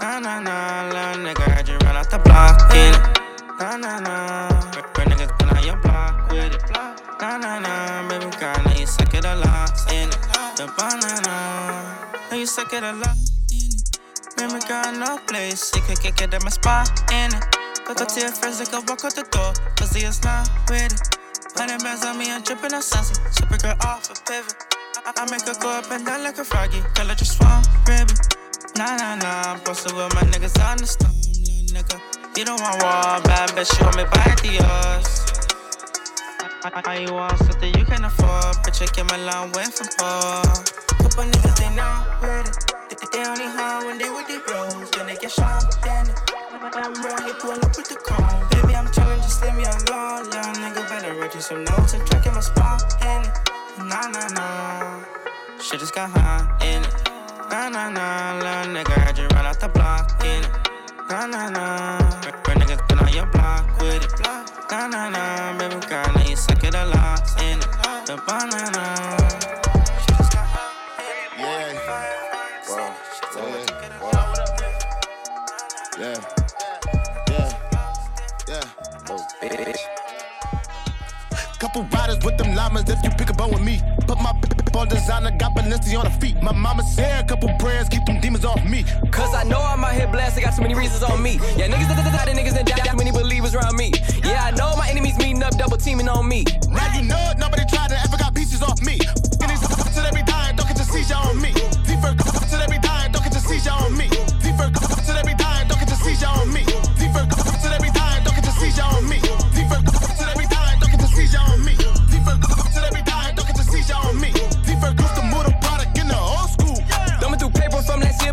Nah, 0.00 0.18
nah, 0.20 0.40
nah, 0.40 0.88
little 0.88 1.20
nigga, 1.20 1.52
heard 1.52 1.68
you 1.68 1.76
run 1.84 1.96
out 1.96 2.08
the 2.08 2.16
block 2.16 2.64
in 2.72 2.96
it. 2.96 3.20
Nah, 3.60 3.76
nah, 3.76 4.00
nah. 4.00 4.48
Real 4.96 5.12
niggas 5.12 5.36
been 5.36 5.50
on 5.52 5.62
your 5.62 5.76
block 5.84 6.32
with 6.32 6.48
it. 6.48 6.64
Nah, 6.72 7.36
nah, 7.36 7.58
nah, 7.60 8.08
baby 8.08 8.32
girl, 8.40 8.56
now 8.64 8.72
you 8.72 8.86
suck 8.86 9.12
it 9.12 9.22
a 9.22 9.36
lot 9.36 9.68
in 9.92 10.08
it. 10.08 10.16
The 10.56 10.64
banana, 10.80 12.08
now 12.30 12.36
you 12.38 12.46
suck 12.46 12.72
it 12.72 12.82
a 12.82 12.94
lot 12.94 13.20
in 13.52 13.68
it. 13.76 14.00
Baby 14.40 14.64
girl, 14.64 14.92
no 14.96 15.18
place, 15.28 15.76
you 15.76 15.82
could 15.82 16.00
kick 16.00 16.22
it 16.22 16.32
at 16.32 16.42
my 16.42 16.48
spot 16.48 16.88
in 17.12 17.36
it. 17.36 17.44
Go 17.84 17.92
talk 17.92 18.08
to 18.08 18.20
your 18.20 18.32
friends, 18.32 18.60
they 18.60 18.64
can 18.64 18.80
walk 18.88 19.04
out 19.04 19.12
the 19.12 19.28
door, 19.28 19.52
cause 19.76 19.90
they 19.90 20.08
is 20.08 20.24
not 20.24 20.48
with 20.70 20.88
it. 20.88 21.18
Hundred 21.52 21.84
bands 21.84 22.02
on 22.02 22.16
me, 22.16 22.32
I'm 22.32 22.40
dripping 22.40 22.72
on 22.72 22.80
sassy. 22.80 23.20
Super 23.28 23.58
girl 23.58 23.76
off 23.84 24.08
a 24.08 24.14
pivot. 24.24 24.75
I, 25.04 25.28
make 25.30 25.44
her 25.44 25.54
go 25.60 25.68
up 25.68 25.90
and 25.90 26.06
down 26.06 26.22
like 26.24 26.38
a 26.38 26.44
froggy. 26.44 26.80
Girl, 26.94 27.10
I 27.10 27.14
just 27.14 27.42
want 27.42 27.68
ribbon. 27.86 28.16
Nah, 28.76 28.96
nah, 28.96 29.14
nah. 29.16 29.52
I'm 29.52 29.60
posted 29.60 29.92
with 29.92 30.14
my 30.14 30.22
niggas 30.32 30.56
on 30.64 30.78
the 30.78 30.86
storm, 30.86 31.12
nigga. 31.68 32.00
You 32.36 32.44
don't 32.44 32.60
want 32.60 32.80
war, 32.80 33.20
bad 33.28 33.50
bitch. 33.52 33.68
You 33.76 33.84
want 33.84 33.96
me 33.96 34.04
buy 34.08 34.32
the 34.40 34.56
yours. 34.56 35.08
I, 36.64 36.98
you 36.98 37.12
want 37.12 37.38
something 37.38 37.74
you 37.76 37.84
can 37.84 38.04
afford. 38.04 38.56
Bitch, 38.64 38.80
I 38.80 38.88
came 38.88 39.08
a 39.12 39.18
long 39.28 39.52
way 39.52 39.68
from 39.68 39.88
poor. 40.00 40.40
Couple 41.04 41.28
niggas, 41.28 41.56
they 41.60 41.70
not 41.76 42.08
it. 42.24 42.48
They, 42.88 42.96
they 43.12 43.26
only 43.28 43.46
hard 43.52 43.84
when 43.84 43.98
they 43.98 44.08
with 44.08 44.26
the 44.28 44.40
bros. 44.48 44.90
Then 44.92 45.06
they 45.06 45.16
get 45.16 45.30
shot, 45.30 45.76
then. 45.84 46.08
I'm 46.62 46.94
he 47.24 47.32
pull 47.38 47.52
up 47.52 47.76
with 47.76 47.88
the 47.88 48.00
cone. 48.00 48.48
Baby, 48.50 48.74
I'm 48.74 48.86
chillin', 48.88 49.20
just 49.20 49.44
leave 49.44 49.54
me 49.54 49.64
alone. 49.64 50.24
Little 50.24 50.56
nigga 50.56 50.88
better 50.88 51.14
write 51.20 51.34
you 51.34 51.40
some 51.40 51.64
notes 51.64 51.92
and 51.92 52.04
track 52.06 52.26
in 52.26 52.34
my 52.34 52.40
spot 52.40 52.82
it. 53.02 53.35
Nah, 53.86 54.08
nah, 54.08 54.26
nah. 54.34 55.04
Shit 55.62 55.78
just 55.78 55.94
got 55.94 56.10
hot 56.10 56.60
in 56.60 56.82
it. 56.82 56.90
Nah, 57.50 57.68
nah, 57.68 57.88
nah. 57.88 58.34
Little 58.42 58.74
nigga 58.74 58.98
heard 59.06 59.16
you 59.16 59.28
run 59.28 59.46
out 59.46 59.60
the 59.60 59.68
block 59.68 60.10
in 60.24 60.42
it. 60.42 60.50
Nah, 61.08 61.26
nah, 61.26 61.48
nah. 61.50 61.98
Real 62.48 62.58
niggas 62.58 62.82
been 62.88 62.98
on 62.98 63.12
your 63.14 63.26
block 63.26 63.64
with 63.78 64.02
it. 64.02 64.10
Nah, 64.70 64.88
nah, 64.88 65.08
nah. 65.08 65.56
Baby 65.56 65.78
girl, 65.86 66.04
now 66.16 66.28
you 66.28 66.34
suck 66.34 66.64
it 66.64 66.74
a 66.74 66.84
lot 66.86 67.22
in 67.40 67.60
it. 67.60 67.66
The 68.06 68.16
banana. 68.26 68.86
Yeah. 71.38 71.70
Wow. 74.02 74.34
Yeah. 75.96 76.18
Yeah. 77.28 77.50
Yeah. 78.48 78.64
Yeah. 78.64 78.64
Yeah. 79.42 79.95
Couple 81.76 81.98
riders 81.98 82.24
with 82.24 82.38
them 82.38 82.54
llamas 82.54 82.88
if 82.88 83.04
you 83.04 83.10
pick 83.10 83.28
a 83.28 83.34
bone 83.34 83.52
with 83.52 83.60
me. 83.60 83.82
Put 84.06 84.18
my 84.18 84.32
on 84.76 84.88
designer, 84.88 85.30
got 85.30 85.54
Balenci 85.54 85.98
on 85.98 86.06
her 86.06 86.20
feet. 86.20 86.40
My 86.42 86.52
mama 86.52 86.82
said 86.82 87.24
a 87.24 87.28
couple 87.28 87.48
prayers, 87.58 87.88
keep 87.88 88.04
them 88.04 88.20
demons 88.20 88.44
off 88.44 88.62
me. 88.64 88.84
Cause 89.10 89.34
I 89.34 89.42
know 89.44 89.60
I'm 89.60 89.84
out 89.84 89.94
here 89.94 90.06
I 90.06 90.40
got 90.40 90.54
so 90.54 90.62
many 90.62 90.74
reasons 90.74 91.02
on 91.02 91.22
me. 91.22 91.34
Yeah, 91.56 91.68
niggas 91.68 91.88
that 91.88 92.26
die, 92.26 92.32
the 92.32 92.38
niggas 92.38 92.54
die, 92.64 92.90
too 92.90 92.96
many 92.96 93.10
believers 93.10 93.54
around 93.54 93.76
me. 93.76 93.92
Yeah, 94.24 94.44
I 94.44 94.50
know 94.52 94.74
my 94.76 94.88
enemies 94.88 95.18
meeting 95.18 95.42
up, 95.42 95.56
double 95.56 95.76
teaming 95.76 96.08
on 96.08 96.28
me. 96.28 96.44
Now 96.68 96.94
you 96.94 97.02
know 97.02 97.32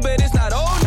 but 0.01 0.21
it's 0.21 0.34
not 0.34 0.53
old 0.53 0.83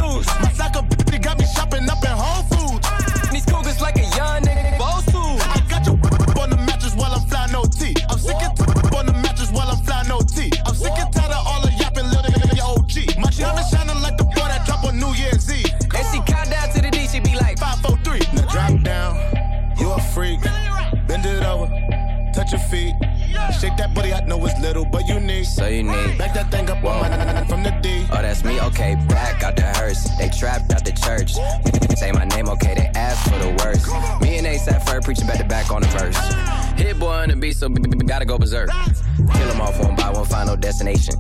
beat, 37.69 37.93
so 37.93 38.07
gotta 38.07 38.25
go 38.25 38.39
berserk. 38.39 38.71
Kill 39.17 39.49
them 39.49 39.61
off 39.61 39.79
one 39.81 39.97
by 39.97 40.11
one, 40.11 40.25
final 40.25 40.57
destination. 40.57 41.15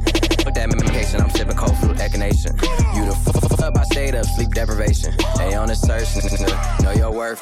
With 0.45 0.55
that 0.55 0.69
medication, 0.69 1.21
I'm 1.21 1.31
sipping 1.31 1.57
cold 1.57 1.77
fruit 1.79 1.97
echinacea. 1.97 2.53
You 2.95 3.05
the 3.07 3.51
f 3.53 3.61
up, 3.61 3.77
I 3.77 3.85
stayed 3.85 4.15
up, 4.15 4.25
sleep 4.27 4.51
deprivation. 4.51 5.15
They 5.37 5.55
on 5.55 5.69
the 5.69 5.75
search, 5.75 6.09
know 6.83 6.93
your 6.93 7.11
worth. 7.11 7.41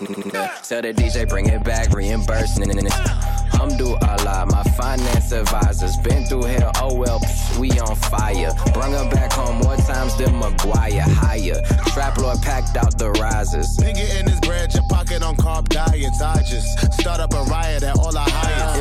Tell 0.69 0.83
the 0.83 0.93
DJ, 0.95 1.29
bring 1.29 1.47
it 1.47 1.62
back, 1.64 1.93
reimburse. 1.93 2.59
Hamdu 2.59 3.97
Allah, 4.09 4.47
my 4.51 4.62
finance 4.77 5.33
advisors. 5.33 5.97
Been 5.99 6.27
through 6.27 6.43
hell, 6.45 6.73
oh 6.81 6.95
well, 6.95 7.21
we 7.59 7.71
on 7.79 7.95
fire. 7.97 8.51
Bring 8.73 8.93
her 8.93 9.09
back 9.11 9.33
home 9.33 9.59
more 9.59 9.77
times 9.77 10.17
than 10.17 10.38
Maguire. 10.38 11.03
Higher. 11.03 11.61
Trap 11.93 12.19
Lord 12.19 12.40
packed 12.43 12.77
out 12.77 12.99
the 12.99 13.11
risers. 13.12 13.77
Nigga 13.79 14.21
in 14.21 14.29
his 14.29 14.40
bread, 14.40 14.75
your 14.75 14.83
pocket 14.88 15.23
on 15.23 15.37
carb 15.37 15.69
diets. 15.69 16.21
I 16.21 16.43
just 16.43 16.93
start 17.01 17.21
up 17.21 17.33
a 17.33 17.43
riot 17.45 17.83
at 17.83 17.99
all 17.99 18.17
I 18.17 18.29
hire. 18.29 18.74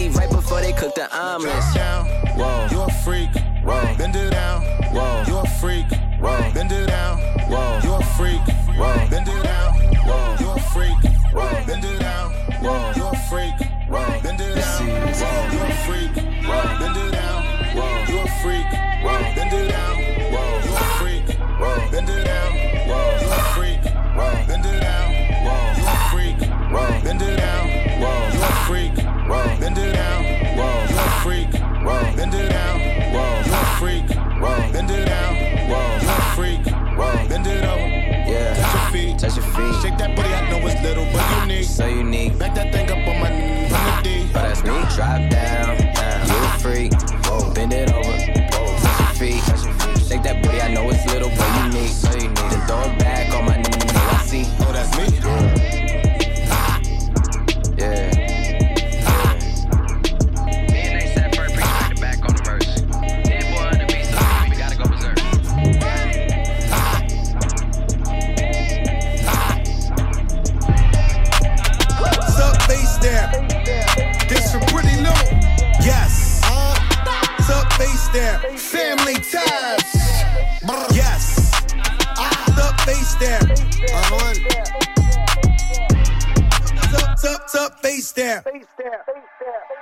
Eat 0.00 0.14
right 0.14 0.30
before 0.30 0.60
they 0.60 0.72
cook 0.72 0.94
the 0.94 1.06
omelets. 1.16 1.74
Down. 1.74 2.06
Whoa. 2.36 2.68
You 2.70 2.80
a 2.82 2.90
freak. 3.04 3.30
Whoa. 3.64 3.96
Bend 3.96 4.16
it 4.16 4.30
down. 4.30 4.62
Whoa. 4.92 5.24
You 5.26 5.36
a 5.38 5.46
freak. 5.60 5.86
Whoa. 6.20 6.52
Bend 6.54 6.72
it 6.72 6.86
down. 6.86 7.18
Whoa. 7.50 7.80
You 7.82 7.92
a 7.94 8.02
freak. 8.16 8.40
Whoa. 8.76 9.08
Bend 9.10 9.28
it 9.28 9.42
down. 9.42 9.74
Whoa. 10.06 10.36
You 10.40 10.50
a 10.50 10.60
freak. 10.72 10.98
Whoa. 11.32 11.66
Bend 11.66 11.84
it 11.84 12.00
down. 12.00 12.30
Whoa. 12.62 12.92
You 12.96 13.04
a 13.06 13.16
freak. 13.28 13.58
Whoa. 13.88 14.20
Bend 14.22 14.40
it 14.40 14.54
down. 14.56 14.82
Whoa. 15.20 15.52
You 15.52 15.60
a 15.60 15.72
freak. 15.86 16.14
Whoa. 16.46 16.78
Bend 16.78 16.96
it 16.96 17.12
down. 17.12 17.38
Whoa. 17.76 18.04
You 18.08 18.18
a 18.20 18.28
freak. 18.42 18.68
Whoa. 19.02 19.34
Bend 19.34 19.52
it 19.52 19.70
down. 19.70 19.91
Know 41.12 41.20
it's 41.20 41.36
little, 41.36 41.38
but 41.38 41.42
unique. 41.42 41.64
So 41.64 41.86
unique. 41.86 42.38
Back 42.38 42.54
that 42.54 42.72
thing 42.72 42.90
up 42.90 43.08
on 43.08 43.20
my 43.20 44.02
D. 44.02 44.28
Oh, 44.28 44.32
that's 44.34 44.62
me. 44.62 44.70
Drop 44.94 45.30
down. 45.30 45.76
down. 45.94 46.28
You 46.28 46.36
a 46.36 46.58
freak. 46.58 46.92
Whoa. 47.26 47.52
Bend 47.54 47.72
it 47.72 47.92
over. 47.92 48.16
Whoa. 48.52 48.76
Touch 48.78 49.00
your 49.00 49.08
feet. 49.20 49.42
Touch 49.44 49.64
your 49.64 49.74
feet. 49.74 50.06
Shake 50.06 50.22
that 50.22 50.42
booty. 50.42 50.60
I 50.60 50.72
know 50.74 50.88
it's 50.90 51.04
little, 51.06 51.30
but 51.30 51.64
unique. 51.64 51.90
So 51.90 52.12
unique. 52.12 52.34
Then 52.34 52.66
throw 52.66 52.82
it 52.82 52.98
back 52.98 53.21
Face 88.12 88.24
down. 88.24 88.42
Face 88.42 88.66
down. 88.78 88.92
Face 89.06 89.24
down. 89.40 89.81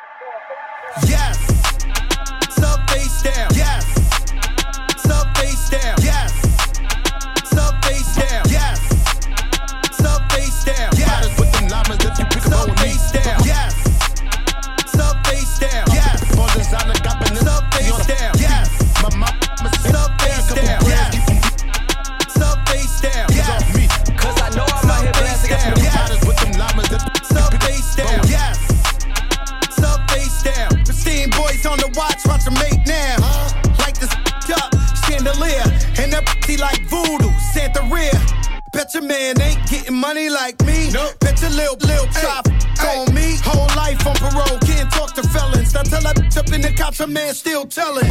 telling. 47.70 48.09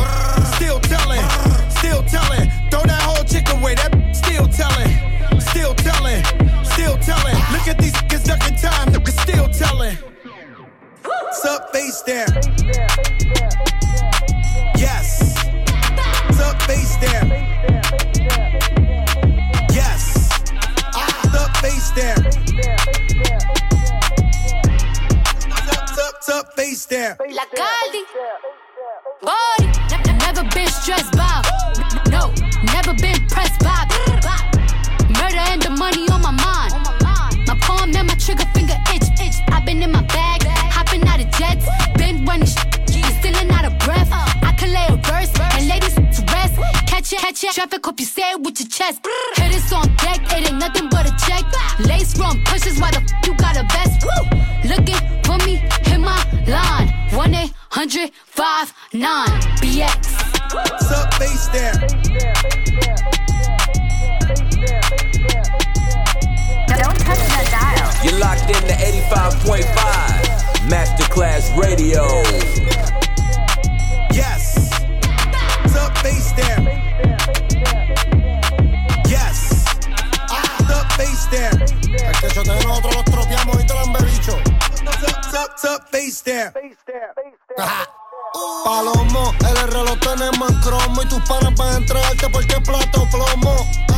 Palomo, 88.63 89.33
el 89.39 89.71
reloj 89.71 89.97
tenemos 89.99 90.49
en 90.49 91.01
y 91.01 91.09
tus 91.09 91.21
panas 91.21 91.53
van 91.55 91.73
a 91.73 91.77
entregarte 91.77 92.29
porque 92.29 92.59
plato 92.61 93.07
plomo. 93.09 93.55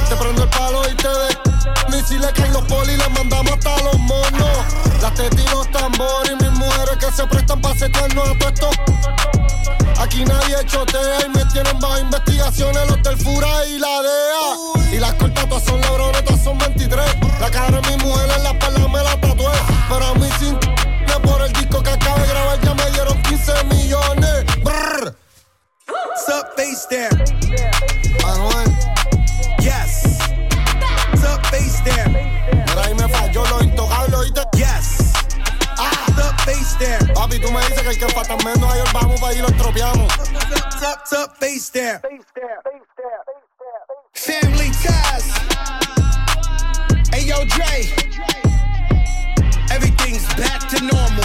Te 0.08 0.15
prendo 0.15 0.43
el 0.43 0.50
palo 0.50 0.82
y 0.89 0.95
te 0.95 1.08
de. 1.08 1.38
Misiles 1.89 2.08
si 2.08 2.17
le 2.19 2.32
caen 2.34 2.54
los 2.54 2.63
polis, 2.63 2.97
le 2.97 3.10
mandamos 3.10 3.54
hasta 3.54 3.84
los 3.84 3.97
monos. 4.00 5.02
Las 5.02 5.13
tetas 5.15 5.71
tambores 5.71 6.32
y 6.32 6.43
mis 6.43 6.52
mujeres 6.52 6.97
que 7.00 7.12
se 7.12 7.26
prestan 7.28 7.62
para 7.62 7.78
secarnos 7.78 8.30
a 8.30 8.54
todo. 8.54 8.69
Aquí 10.00 10.24
nadie 10.26 10.58
chotea 10.65 11.26
y 11.26 11.30
me 11.30 11.45
tienen 11.45 11.80
bajo 11.80 12.00
investigaciones 12.00 12.89
los 12.89 13.04
del 13.04 13.17
y 13.17 13.80
la 13.80 14.02
DEA. 14.02 14.95
Y 14.95 15.00
las 15.00 15.13
cortas 15.13 15.63
son 15.63 15.82
la 15.82 15.91
Family 44.13 44.71
ties. 44.81 45.27
Hey 47.13 47.27
yo, 47.27 47.45
Dre. 47.45 47.85
Everything's 49.69 50.25
back 50.33 50.67
to 50.69 50.81
normal. 50.81 51.23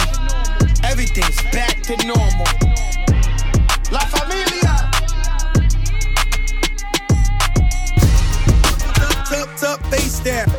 Everything's 0.83 1.41
back 1.51 1.81
to 1.83 1.95
normal. 2.05 2.45
La 3.91 3.99
familia. 4.01 4.91
Up, 9.31 9.63
up, 9.63 9.85
face 9.87 10.19
down. 10.19 10.56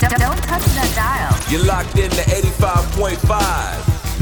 don't 0.00 0.42
touch 0.42 0.64
that 0.74 0.92
dial. 0.94 1.52
You're 1.52 1.64
locked 1.66 1.96
in 1.96 2.10
to 2.10 2.22
85.5 2.22 3.18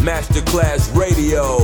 Masterclass 0.04 0.94
Radio. 0.94 1.58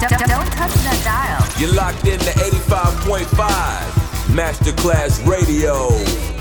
Don't 0.00 0.50
touch 0.52 0.74
that 0.84 1.00
dial. 1.04 1.60
You're 1.60 1.74
locked 1.74 2.06
in 2.06 2.18
to 2.20 2.30
85.5 2.30 4.04
Masterclass 4.34 5.26
Radio. 5.26 6.33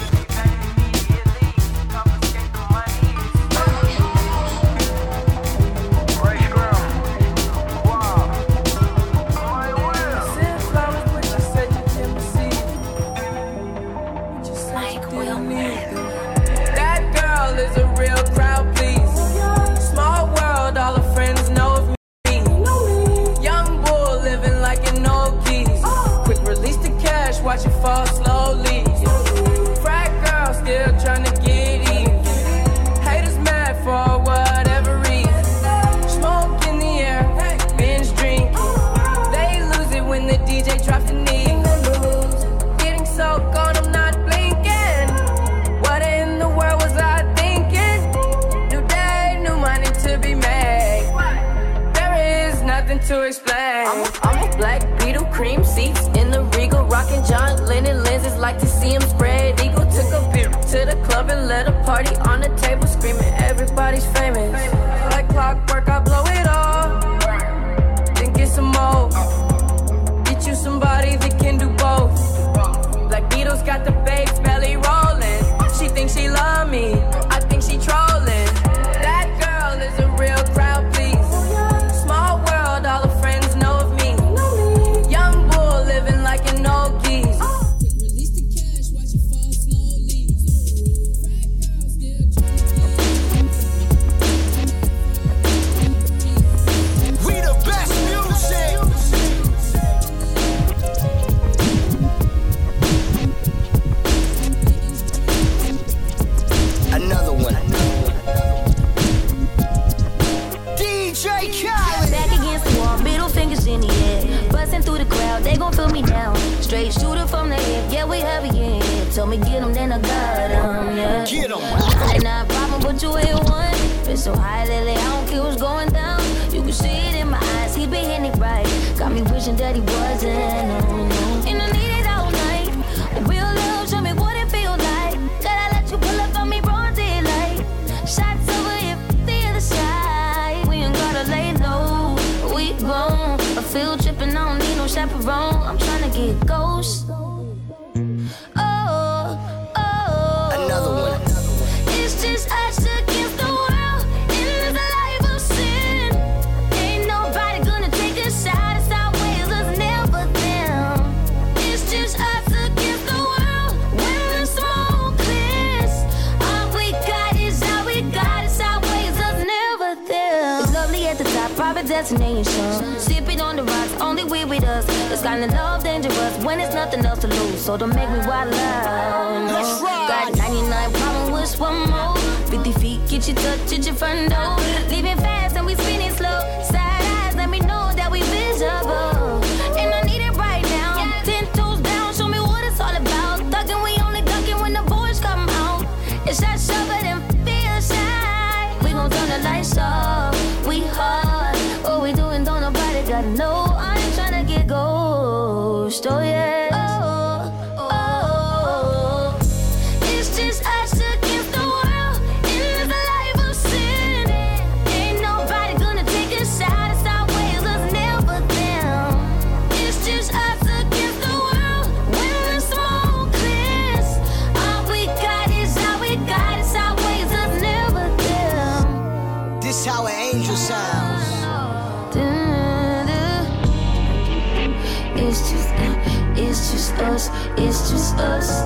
Us. 238.24 238.62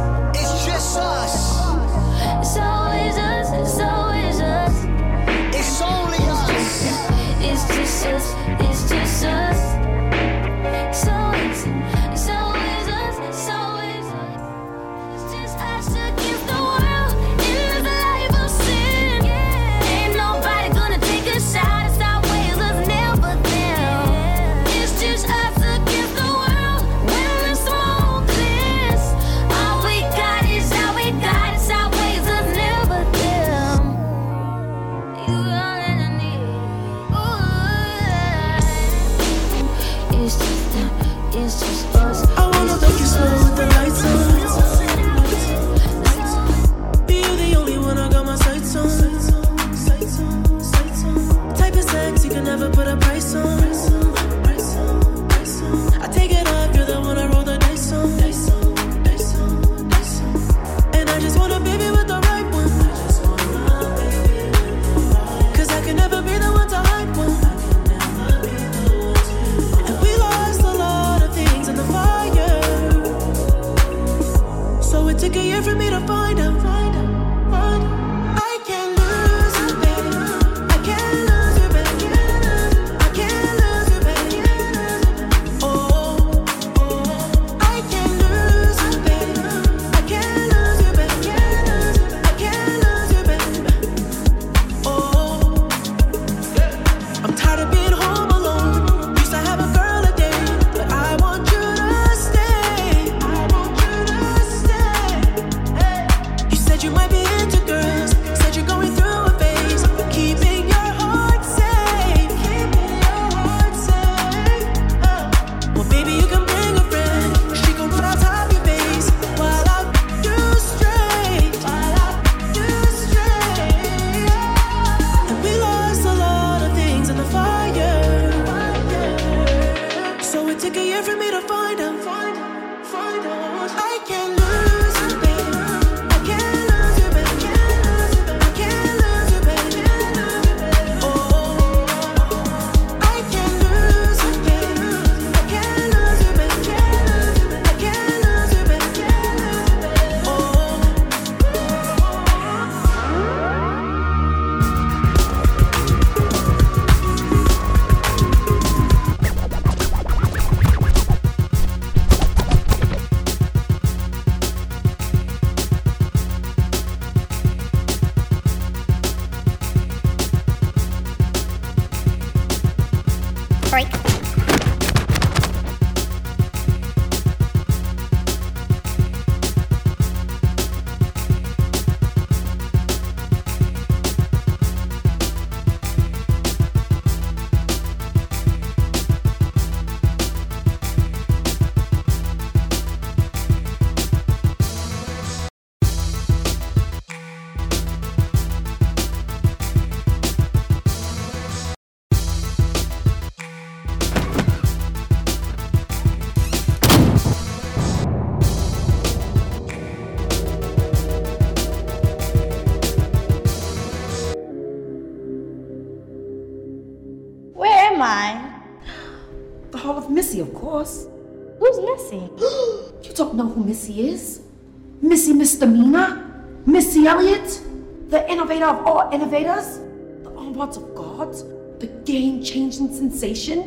Missy 225.66 226.22
Missy 226.66 227.08
Elliott? 227.08 227.62
The 228.10 228.30
innovator 228.32 228.66
of 228.66 228.86
all 228.86 229.10
innovators? 229.12 229.80
The 230.24 230.30
onwards 230.36 230.78
of 230.78 230.94
God? 230.94 231.34
The 231.80 231.88
game 232.06 232.44
changing 232.44 232.94
sensation? 232.94 233.60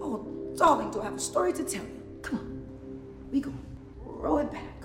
Oh, 0.00 0.26
darling, 0.56 0.90
do 0.90 1.00
I 1.00 1.04
have 1.04 1.14
a 1.14 1.20
story 1.20 1.52
to 1.52 1.62
tell 1.64 1.84
you? 1.84 2.02
Come 2.22 2.38
on. 2.38 2.62
We 3.30 3.40
go 3.40 3.52
roll 4.02 4.38
it 4.38 4.50
back. 4.50 4.77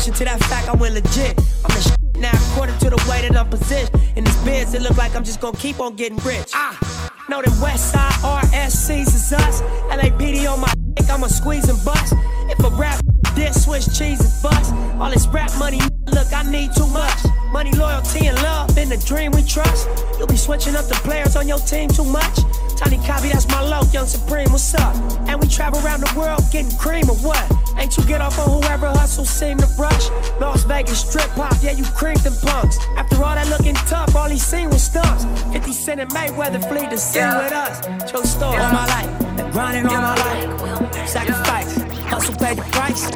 Addition 0.00 0.14
to 0.14 0.24
that 0.24 0.40
fact, 0.44 0.68
I 0.68 0.74
went 0.74 0.94
legit. 0.94 1.38
I'm 1.64 1.74
the 1.74 1.80
shit 1.82 2.16
now, 2.16 2.32
according 2.52 2.78
to 2.78 2.90
the 2.90 2.96
way 3.08 3.26
that 3.26 3.36
I'm 3.36 3.48
positioned. 3.48 3.90
In 4.16 4.24
this 4.24 4.36
biz, 4.44 4.74
it 4.74 4.82
look 4.82 4.96
like 4.96 5.14
I'm 5.14 5.24
just 5.24 5.40
gonna 5.40 5.56
keep 5.56 5.80
on 5.80 5.94
getting 5.94 6.18
rich. 6.18 6.52
Ah, 6.54 7.10
know 7.28 7.42
that 7.42 7.60
West 7.60 7.92
Side 7.92 8.12
RSCs 8.22 9.14
is 9.14 9.32
us. 9.32 9.60
LAPD 9.90 10.46
on 10.50 10.60
my 10.60 10.72
dick, 10.94 11.10
I'ma 11.10 11.26
squeeze 11.26 11.68
and 11.68 11.82
bust. 11.84 12.14
If 12.48 12.58
a 12.60 12.70
rap 12.76 13.00
diss, 13.34 13.64
switch 13.64 13.86
cheese 13.96 14.20
and 14.20 14.42
bust. 14.42 14.72
All 14.98 15.10
this 15.10 15.26
rap 15.26 15.50
money, 15.58 15.80
look, 16.06 16.32
I 16.32 16.42
need 16.50 16.70
too 16.74 16.86
much. 16.86 17.18
Money, 17.52 17.72
loyalty, 17.72 18.26
and 18.26 18.40
love 18.42 18.76
in 18.78 18.88
the 18.88 18.96
dream 18.96 19.32
we 19.32 19.42
trust. 19.42 19.88
You'll 20.18 20.28
be 20.28 20.36
switching 20.36 20.76
up 20.76 20.86
the 20.86 20.98
players 21.06 21.36
on 21.36 21.46
your 21.46 21.58
team 21.58 21.88
too 21.90 22.04
much. 22.04 22.38
Tiny 22.80 22.96
copy, 23.06 23.28
that's 23.28 23.46
my 23.48 23.60
low, 23.60 23.82
young 23.92 24.06
supreme, 24.06 24.50
what's 24.50 24.74
up? 24.74 24.96
And 25.28 25.38
we 25.38 25.46
travel 25.46 25.84
around 25.84 26.00
the 26.00 26.10
world 26.18 26.40
getting 26.50 26.74
cream 26.78 27.10
or 27.10 27.16
what? 27.16 27.44
Ain't 27.76 27.94
you 27.98 28.04
get 28.04 28.22
off 28.22 28.38
on 28.38 28.48
whoever 28.48 28.86
hustle 28.86 29.26
seem 29.26 29.58
to 29.58 29.66
brush? 29.76 30.08
Las 30.40 30.64
Vegas 30.64 31.00
strip 31.06 31.28
pop, 31.36 31.52
yeah, 31.60 31.72
you 31.72 31.84
creamed 31.84 32.20
them 32.20 32.32
punks. 32.40 32.78
After 32.96 33.22
all 33.22 33.34
that 33.34 33.48
looking 33.48 33.74
tough, 33.84 34.16
all 34.16 34.30
he 34.30 34.38
seen 34.38 34.70
was 34.70 34.82
stunts. 34.82 35.26
50 35.52 35.72
Cent 35.74 36.00
and 36.00 36.10
Mayweather 36.10 36.66
flee 36.70 36.88
to 36.88 36.96
sing 36.96 37.28
with 37.36 37.52
us. 37.52 37.84
True 38.10 38.24
story. 38.24 38.56
All 38.56 38.72
my 38.72 38.86
life, 38.86 39.36
been 39.36 39.50
grinding 39.50 39.86
all 39.86 40.00
my 40.00 40.16
life. 40.16 41.06
Sacrifice, 41.06 41.76
hustle, 42.08 42.34
pay 42.36 42.54
the 42.54 42.62
price. 42.72 43.10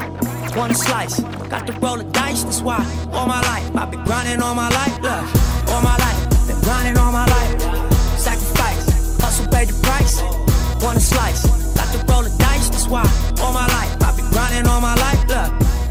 Want 0.55 0.73
a 0.73 0.75
slice, 0.75 1.21
got 1.49 1.65
to 1.65 1.73
roll 1.79 1.97
the 1.97 2.03
dice, 2.03 2.43
that's 2.43 2.61
why. 2.61 2.85
All 3.11 3.25
my 3.25 3.41
life, 3.41 3.75
I've 3.75 3.89
been 3.89 4.03
grinding 4.03 4.43
all 4.43 4.53
my 4.53 4.69
life. 4.69 4.93
Look, 5.01 5.73
all 5.73 5.81
my 5.81 5.97
life, 5.97 6.47
been 6.47 6.61
grinding 6.61 6.97
all 6.97 7.11
my 7.11 7.25
life. 7.25 7.44
Pay 9.55 9.63
the 9.63 9.79
price. 9.87 10.21
Want 10.83 10.97
a 10.97 10.99
slice, 10.99 11.47
got 11.75 11.87
to 11.93 12.11
roll 12.11 12.23
the 12.23 12.37
dice, 12.37 12.67
that's 12.69 12.89
why. 12.89 13.07
All 13.39 13.53
my 13.53 13.65
life, 13.67 13.95
I've 14.03 14.17
been 14.17 14.29
grinding 14.31 14.67
all 14.67 14.81
my 14.81 14.95
life. 14.95 15.21
Look. 15.29 15.84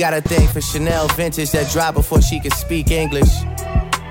Got 0.00 0.14
a 0.14 0.22
thing 0.22 0.48
for 0.48 0.62
Chanel 0.62 1.08
vintage 1.08 1.50
that 1.50 1.70
dropped 1.70 1.94
before 1.94 2.22
she 2.22 2.40
could 2.40 2.54
speak 2.54 2.90
English. 2.90 3.28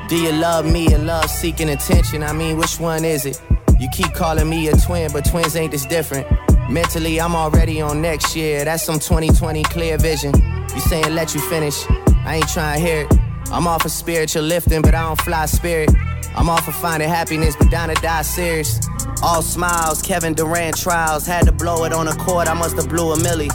Do 0.08 0.16
you 0.16 0.32
love 0.32 0.64
me 0.64 0.94
or 0.94 1.00
love 1.00 1.32
seeking 1.32 1.70
attention? 1.70 2.22
I 2.22 2.32
mean, 2.32 2.58
which 2.58 2.80
one 2.80 3.04
is 3.04 3.26
it? 3.26 3.42
You 3.80 3.90
keep 3.90 4.14
calling 4.14 4.48
me 4.48 4.68
a 4.68 4.78
twin, 4.78 5.12
but 5.12 5.26
twins 5.26 5.56
ain't 5.56 5.72
this 5.72 5.88
different. 5.88 6.28
Mentally, 6.70 7.20
I'm 7.20 7.36
already 7.36 7.82
on 7.82 8.04
next 8.04 8.36
year. 8.36 8.64
That's 8.66 8.84
some 8.84 9.00
2020 9.00 9.64
clear 9.64 9.98
vision. 9.98 10.32
You 10.76 10.80
saying 10.82 11.16
let 11.16 11.34
you 11.34 11.42
finish? 11.42 11.84
I 12.24 12.36
ain't 12.36 12.50
trying 12.50 12.80
to 12.80 12.86
hear 12.86 13.08
it. 13.10 13.20
I'm 13.52 13.66
off 13.66 13.84
of 13.84 13.92
spiritual 13.92 14.44
lifting, 14.44 14.84
but 14.84 14.94
I 14.94 15.02
don't 15.02 15.20
fly 15.22 15.48
spirit. 15.48 15.90
I'm 16.36 16.50
off 16.50 16.68
of 16.68 16.76
finding 16.76 17.10
happiness, 17.10 17.56
but 17.56 17.72
down 17.72 17.90
to 17.90 17.96
die 17.96 18.22
serious. 18.22 18.80
All 19.24 19.42
smiles, 19.42 20.04
Kevin 20.04 20.36
Durant 20.36 20.78
trials. 20.78 21.26
Had 21.26 21.48
to 21.48 21.52
blow 21.52 21.86
it 21.86 21.94
on 21.94 22.08
a 22.08 22.16
court, 22.16 22.48
I 22.48 22.54
must 22.54 22.76
have 22.76 22.90
blew 22.90 23.12
a 23.12 23.20
millie. 23.24 23.50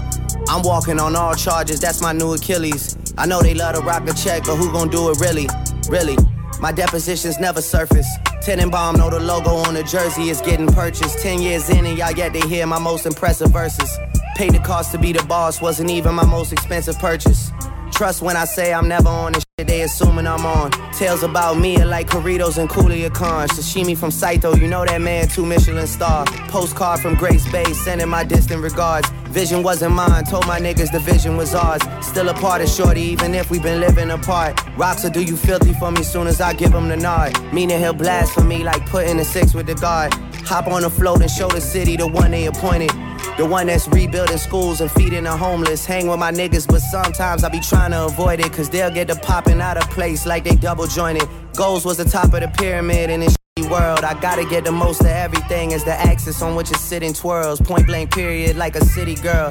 I'm 0.49 0.63
walking 0.63 1.01
on 1.01 1.17
all 1.17 1.35
charges, 1.35 1.81
that's 1.81 2.01
my 2.03 2.13
new 2.13 2.35
Achilles. 2.35 2.97
I 3.17 3.27
know 3.27 3.41
they 3.41 3.55
love 3.55 3.77
to 3.77 3.81
rock 3.81 4.05
the 4.05 4.13
check, 4.13 4.45
but 4.45 4.57
who 4.57 4.71
gon' 4.73 4.89
do 4.89 5.11
it 5.11 5.19
really? 5.21 5.49
Really? 5.89 6.17
My 6.61 6.73
depositions 6.73 7.39
never 7.39 7.61
surface. 7.63 8.07
Tenenbaum 8.45 8.99
know 8.99 9.11
the 9.11 9.21
logo 9.21 9.51
on 9.51 9.75
the 9.75 9.83
jersey 9.83 10.29
is 10.29 10.41
getting 10.41 10.67
purchased. 10.67 11.19
Ten 11.19 11.41
years 11.41 11.71
in 11.71 11.87
and 11.87 11.97
y'all 11.97 12.13
yet 12.13 12.33
to 12.35 12.47
hear 12.47 12.67
my 12.67 12.79
most 12.79 13.07
impressive 13.07 13.51
verses. 13.51 13.91
Paid 14.37 14.55
the 14.55 14.59
cost 14.59 14.93
to 14.93 14.99
be 14.99 15.13
the 15.13 15.23
boss, 15.25 15.61
wasn't 15.61 15.91
even 15.91 16.15
my 16.15 16.27
most 16.27 16.53
expensive 16.53 16.99
purchase. 16.99 17.51
Trust 17.95 18.23
when 18.23 18.37
I 18.37 18.45
say 18.45 18.75
I'm 18.75 18.89
never 18.89 19.09
on 19.09 19.35
this 19.35 19.45
shit, 19.57 19.69
they 19.69 19.83
assuming 19.83 20.27
I'm 20.27 20.45
on. 20.45 20.73
Tales 20.95 21.23
about 21.23 21.59
me 21.59 21.81
are 21.81 21.87
like 21.87 22.09
Corritos 22.09 22.59
and 22.59 22.69
Coolia 22.69 23.09
Khan. 23.15 23.47
Sashimi 23.47 23.97
from 23.97 24.11
Saito, 24.11 24.57
you 24.57 24.67
know 24.67 24.85
that 24.85 25.01
man, 25.01 25.29
two 25.29 25.47
Michelin 25.47 25.87
star. 25.87 26.25
Postcard 26.49 26.99
from 26.99 27.15
Grace 27.15 27.49
Bay, 27.53 27.63
sending 27.73 28.09
my 28.09 28.25
distant 28.25 28.63
regards. 28.63 29.09
Vision 29.29 29.63
wasn't 29.63 29.95
mine, 29.95 30.25
told 30.25 30.45
my 30.49 30.59
niggas 30.59 30.91
the 30.91 30.99
vision 30.99 31.37
was 31.37 31.55
ours. 31.55 31.83
Still 32.05 32.29
a 32.31 32.35
part 32.35 32.63
of 32.63 32.69
Shorty, 32.69 33.01
even 33.01 33.33
if 33.33 33.49
we 33.49 33.61
been 33.61 33.79
living 33.81 34.11
apart. 34.11 34.61
Rocks 34.77 35.05
will 35.05 35.11
do 35.11 35.23
you 35.23 35.37
filthy 35.37 35.73
for 35.75 35.93
me 35.93 36.03
soon 36.03 36.27
as 36.27 36.41
I 36.41 36.53
give 36.53 36.73
him 36.73 36.89
the 36.89 36.97
nod. 36.97 37.41
Meaning 37.53 37.79
he'll 37.79 37.95
blast 37.95 38.33
for 38.33 38.43
me 38.43 38.65
like 38.65 38.85
putting 38.87 39.21
a 39.21 39.25
six 39.25 39.55
with 39.55 39.67
the 39.67 39.77
guard. 39.77 40.13
Hop 40.47 40.67
on 40.67 40.83
a 40.83 40.91
float 40.91 41.21
and 41.21 41.31
show 41.31 41.49
the 41.49 41.61
city 41.61 41.97
the 41.97 42.09
one 42.09 42.33
they 42.33 42.47
appointed. 42.47 42.91
The 43.37 43.45
one 43.45 43.67
that's 43.67 43.89
rebuilding 43.89 44.39
schools 44.39 44.81
and 44.81 44.89
feeding 44.93 45.25
the 45.25 45.37
homeless. 45.37 45.85
Hang 45.85 46.07
with 46.07 46.21
my 46.21 46.31
niggas, 46.31 46.69
but 46.69 46.79
sometimes 46.81 47.43
I 47.43 47.49
be 47.49 47.59
trying 47.59 47.91
to 47.91 48.05
avoid 48.05 48.39
it. 48.39 48.53
Cause 48.53 48.71
they'll 48.71 48.93
get 48.93 49.09
the 49.09 49.17
popping 49.17 49.61
out 49.61 49.77
of 49.77 49.91
place 49.91 50.25
like 50.25 50.45
they 50.45 50.55
double 50.55 50.87
jointed. 50.87 51.29
Goals 51.57 51.85
was 51.85 51.97
the 51.97 52.05
top 52.05 52.33
of 52.33 52.41
the 52.41 52.49
pyramid 52.57 53.11
in 53.11 53.21
this 53.21 53.37
shitty 53.59 53.69
world. 53.69 54.05
I 54.05 54.19
gotta 54.21 54.45
get 54.45 54.65
the 54.65 54.71
most 54.71 55.01
of 55.01 55.09
everything 55.09 55.73
as 55.73 55.83
the 55.83 55.95
axis 55.95 56.43
on 56.43 56.55
which 56.55 56.71
it's 56.71 56.81
sitting 56.81 57.13
twirls. 57.13 57.61
Point 57.61 57.87
blank 57.87 58.15
period 58.15 58.57
like 58.57 58.77
a 58.77 58.85
city 58.85 59.17
girl. 59.17 59.49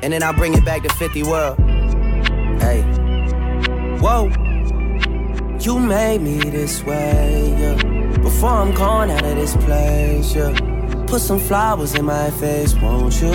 And 0.00 0.12
then 0.12 0.22
I 0.22 0.30
bring 0.30 0.54
it 0.54 0.64
back 0.64 0.84
to 0.84 0.88
50 0.90 1.24
world. 1.24 1.58
Hey. 2.60 2.82
Whoa. 3.98 4.30
You 5.58 5.80
made 5.80 6.20
me 6.20 6.38
this 6.50 6.84
way, 6.84 7.56
yeah. 7.58 8.18
Before 8.18 8.50
I'm 8.50 8.72
gone 8.74 9.10
out 9.10 9.24
of 9.24 9.34
this 9.34 9.56
place, 9.56 10.36
yeah. 10.36 10.73
Put 11.06 11.20
some 11.20 11.38
flowers 11.38 11.94
in 11.94 12.04
my 12.06 12.30
face, 12.30 12.74
won't 12.74 13.20
you? 13.20 13.30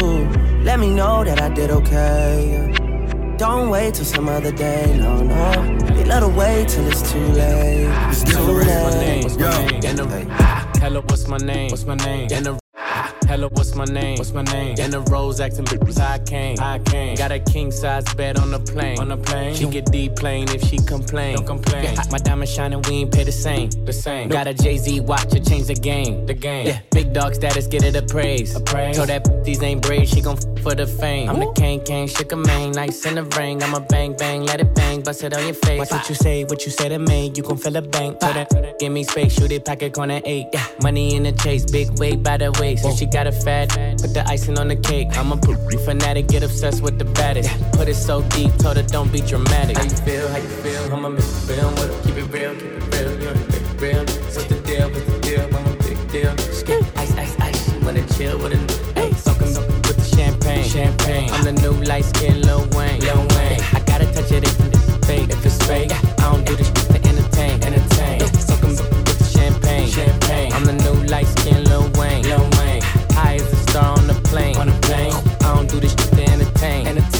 Let 0.64 0.80
me 0.80 0.90
know 0.90 1.24
that 1.24 1.40
I 1.42 1.50
did 1.54 1.70
okay. 1.72 2.74
Don't 3.38 3.70
wait 3.70 3.94
till 3.94 4.06
some 4.06 4.28
other 4.28 4.52
day, 4.52 4.98
no, 5.00 5.24
no. 5.24 5.78
They 5.96 6.04
let 6.04 6.24
her 6.24 6.28
wait 6.30 6.68
till 6.68 6.86
it's 6.88 7.10
too 7.12 7.20
late. 7.20 7.88
It's 8.10 8.24
too 8.24 8.36
Hello, 8.38 8.54
what's 8.54 8.66
my 8.68 9.00
name? 9.00 9.22
late. 9.22 9.24
What's 9.24 9.38
my 9.38 9.50
name? 9.50 9.82
And 9.86 9.98
the, 9.98 10.80
hello, 10.82 11.02
what's 11.02 11.28
my 11.28 11.38
name? 11.38 11.70
What's 11.70 11.86
my 11.86 11.96
name? 11.96 12.28
Hello, 13.30 13.48
what's 13.50 13.76
my 13.76 13.86
name? 13.86 14.18
What's 14.18 14.34
my 14.34 14.42
name? 14.42 14.76
And 14.80 14.92
the 14.92 15.02
rose 15.02 15.40
acting 15.40 15.66
bitches, 15.66 16.00
I 16.00 16.18
came. 16.18 16.58
I 16.60 16.80
came. 16.80 17.16
Got 17.16 17.32
a 17.32 17.38
king 17.38 17.72
size 17.72 18.04
bed 18.16 18.40
on 18.40 18.50
the 18.50 18.60
plane. 18.60 18.98
On 18.98 19.08
the 19.08 19.18
plane. 19.18 19.54
She 19.54 19.68
get 19.68 19.92
deep 19.92 20.16
plane 20.16 20.50
if 20.50 20.64
she 20.64 20.78
complain. 20.78 21.36
Don't 21.36 21.46
complain. 21.46 21.84
Yeah, 21.84 22.04
my 22.10 22.18
diamond 22.18 22.50
shining, 22.50 22.82
we 22.82 23.02
ain't 23.02 23.14
pay 23.14 23.24
the 23.24 23.32
same. 23.32 23.70
The 23.86 23.94
same. 23.94 24.30
Got 24.30 24.48
a 24.48 24.54
Jay 24.56 24.80
Z 24.80 25.02
watch 25.02 25.30
to 25.30 25.40
change 25.40 25.68
the 25.68 25.76
game. 25.76 26.26
The 26.26 26.34
game. 26.34 26.66
Yeah. 26.66 26.80
Big 26.90 27.14
dog 27.14 27.36
status, 27.36 27.68
get 27.68 27.84
it 27.84 27.96
a 27.96 28.02
praise. 28.02 28.56
A 28.56 28.62
praise. 28.62 28.98
Told 28.98 29.10
that 29.10 29.24
these 29.46 29.62
ain't 29.62 29.84
brave, 29.84 30.08
she 30.08 30.22
gon' 30.22 30.38
f 30.38 30.64
for 30.64 30.74
the 30.74 30.88
fame. 30.88 31.30
I'm 31.30 31.40
the 31.40 31.52
king, 31.54 31.82
king, 31.84 32.08
shook 32.08 32.32
a 32.32 32.36
mane, 32.36 32.72
nice 32.72 33.06
in 33.06 33.16
the 33.16 33.24
ring. 33.38 33.62
I'm 33.62 33.76
a 33.76 33.80
bang, 33.80 34.16
bang, 34.18 34.44
let 34.44 34.60
it 34.60 34.74
bang, 34.74 35.02
bust 35.02 35.24
it 35.24 35.36
on 35.36 35.46
your 35.46 35.54
face. 35.54 35.78
Watch 35.78 35.92
what 35.92 36.10
you 36.10 36.16
say, 36.16 36.44
what 36.46 36.66
you 36.66 36.72
say 36.72 36.90
to 36.90 37.00
me. 37.00 37.32
You 37.36 37.44
gon' 37.44 37.58
fill 37.58 37.76
a 37.76 37.82
bank. 37.82 38.20
Put 38.20 38.36
it, 38.36 38.80
give 38.80 38.92
me 38.92 39.04
space, 39.04 39.34
shoot 39.34 39.52
it, 39.52 39.66
pack 39.66 39.80
pocket 39.80 39.94
corner 39.94 40.22
eight. 40.26 40.48
Yeah. 40.52 40.66
Money 40.82 41.16
in 41.16 41.24
the 41.24 41.32
chase, 41.32 41.66
big 41.66 41.98
weight 42.00 42.24
by 42.24 42.38
the 42.38 42.52
waist. 42.60 42.86
And 42.86 42.98
she 42.98 43.06
got 43.06 43.19
a 43.28 43.32
fat, 43.32 43.70
put 44.02 44.14
the 44.14 44.24
icing 44.28 44.58
on 44.60 44.68
the 44.68 44.76
cake. 44.76 45.08
I'm 45.18 45.32
a 45.32 45.38
poopy 45.38 45.78
fanatic, 45.78 46.28
get 46.28 46.44
obsessed 46.44 46.82
with 46.82 46.98
the 47.00 47.06
baddest. 47.06 47.50
Put 47.74 47.88
it 47.88 47.96
so 47.96 48.22
deep, 48.30 48.56
told 48.58 48.78
her 48.78 48.84
don't 48.84 49.12
be 49.12 49.22
dramatic. 49.22 49.78
How 49.78 49.84
you 49.84 49.90
feel, 49.90 50.28
how 50.28 50.38
you 50.38 50.48
feel? 50.64 50.94
I'ma 50.94 51.10
make 51.10 51.20
you 51.20 51.26
feel 51.26 51.70
it. 51.70 52.04
Keep 52.04 52.18
it 52.18 52.28
real, 52.34 52.54
keep 52.56 52.64
it 52.64 52.96
real, 52.96 53.12
you 53.20 53.26
know, 53.26 53.34
keep 53.34 53.62
it 53.62 53.82
real. 53.82 54.00
What's 54.00 54.46
the 54.46 54.60
deal, 54.62 54.90
what's 54.90 55.06
the 55.06 55.20
deal? 55.20 55.56
I'm 55.56 55.66
a 55.68 55.76
big 55.84 56.12
deal. 56.12 56.38
Skin, 56.54 56.86
ice, 56.96 57.16
ice, 57.18 57.40
ice. 57.40 57.74
Wanna 57.84 58.06
chill 58.16 58.38
with 58.38 58.54
a 58.54 59.00
Hey, 59.00 59.12
soaking 59.14 59.58
up 59.58 59.68
with 59.68 59.98
the 59.98 60.16
champagne. 60.16 60.64
Champagne. 60.64 61.30
I'm 61.32 61.44
the 61.44 61.54
new 61.54 61.74
light 61.86 62.06
skin 62.06 62.42
Lil 62.42 62.68
Wayne. 62.76 63.00
Lil 63.02 63.26
Wayne. 63.36 63.62
I 63.74 63.82
gotta 63.86 64.06
touch 64.14 64.32
it 64.32 64.44
if 64.44 64.60
it's 64.60 65.08
fake. 65.08 65.30
If 65.30 65.46
it's 65.46 65.58
fake, 65.66 65.92
I 65.92 66.32
don't 66.32 66.46
do 66.46 66.56
this 66.56 66.70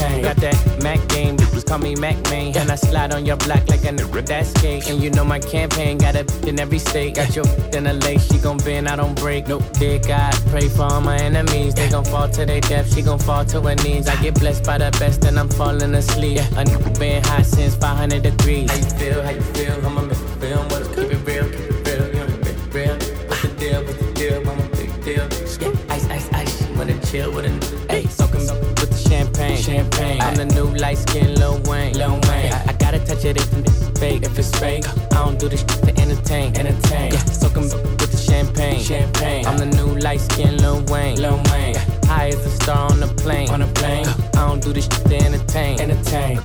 Entertain. 0.00 0.22
Got 0.22 0.36
that 0.36 0.82
Mac 0.82 1.08
game, 1.08 1.36
bitches 1.36 1.66
call 1.66 1.78
me 1.78 1.94
Mack 1.94 2.16
Maine. 2.30 2.56
And 2.56 2.70
I 2.70 2.74
slide 2.74 3.12
on 3.12 3.26
your 3.26 3.36
block 3.36 3.68
like 3.68 3.84
a 3.84 3.92
nigga 3.92 4.26
that 4.26 4.46
skate. 4.46 4.88
And 4.88 5.02
you 5.02 5.10
know 5.10 5.24
my 5.24 5.38
campaign 5.38 5.98
got 5.98 6.16
a 6.16 6.24
in 6.48 6.58
every 6.58 6.78
state. 6.78 7.14
Got 7.16 7.34
your 7.36 7.44
in 7.72 7.86
a 7.86 7.92
lace, 7.92 8.30
she 8.30 8.38
gon' 8.38 8.58
bend, 8.58 8.88
I 8.88 8.96
don't 8.96 9.18
break. 9.18 9.48
Nope, 9.48 9.64
dear 9.74 9.98
God, 9.98 10.34
pray 10.48 10.68
for 10.68 10.82
all 10.82 11.00
my 11.00 11.16
enemies. 11.16 11.74
They 11.74 11.88
gon' 11.88 12.04
fall 12.04 12.28
to 12.28 12.46
their 12.46 12.60
death, 12.60 12.94
she 12.94 13.02
gon' 13.02 13.18
fall 13.18 13.44
to 13.46 13.60
her 13.60 13.74
knees. 13.76 14.08
I 14.08 14.20
get 14.22 14.34
blessed 14.34 14.64
by 14.64 14.78
the 14.78 14.90
best, 14.98 15.24
and 15.24 15.38
I'm 15.38 15.48
falling 15.48 15.94
asleep. 15.94 16.38
A 16.38 16.64
nigga 16.64 16.98
been 16.98 17.22
hot 17.24 17.46
since 17.46 17.74
500 17.76 18.22
degrees. 18.22 18.70
How 18.70 18.76
you 18.76 18.98
feel? 18.98 19.22
How 19.22 19.30
you 19.30 19.40
feel? 19.40 19.86
I'ma 19.86 20.02
make 20.02 20.09
Champagne. 30.20 30.40
I'm 30.40 30.48
the 30.48 30.54
new 30.54 30.78
light 30.78 30.98
skin 30.98 31.34
Lil 31.36 31.60
Wayne. 31.64 31.94
Lil 31.94 32.20
Wayne. 32.28 32.52
I, 32.52 32.64
I 32.68 32.72
gotta 32.74 32.98
touch 32.98 33.24
it 33.24 33.36
if 33.36 33.52
it's 33.58 33.98
fake. 33.98 34.22
If 34.22 34.38
it's 34.38 34.50
fake, 34.58 34.86
I 34.88 35.24
don't 35.24 35.38
do 35.38 35.48
this 35.48 35.60
shit 35.60 35.82
to 35.84 36.00
entertain. 36.00 36.56
Entertain. 36.56 37.12
Yeah, 37.12 37.24
soaking 37.24 37.62
with 37.62 38.10
the 38.10 38.16
champagne. 38.16 38.80
Champagne. 38.80 39.46
I'm 39.46 39.58
the 39.58 39.66
new 39.66 39.98
light 40.00 40.20
skin 40.20 40.56
Lil 40.58 40.84
Wayne. 40.86 41.16
Lil 41.20 41.40
Wayne. 41.50 41.76
High 42.04 42.28
as 42.28 42.46
a 42.46 42.50
star 42.50 42.90
on 42.90 43.00
the 43.00 43.08
plane. 43.08 43.50
On 43.50 43.60
the 43.60 43.66
plane. 43.66 44.06
I 44.34 44.48
don't 44.48 44.62
do 44.62 44.72
this 44.72 44.84
shit 44.84 45.06
to 45.06 45.16
entertain. 45.16 45.80
Entertain. 45.80 46.40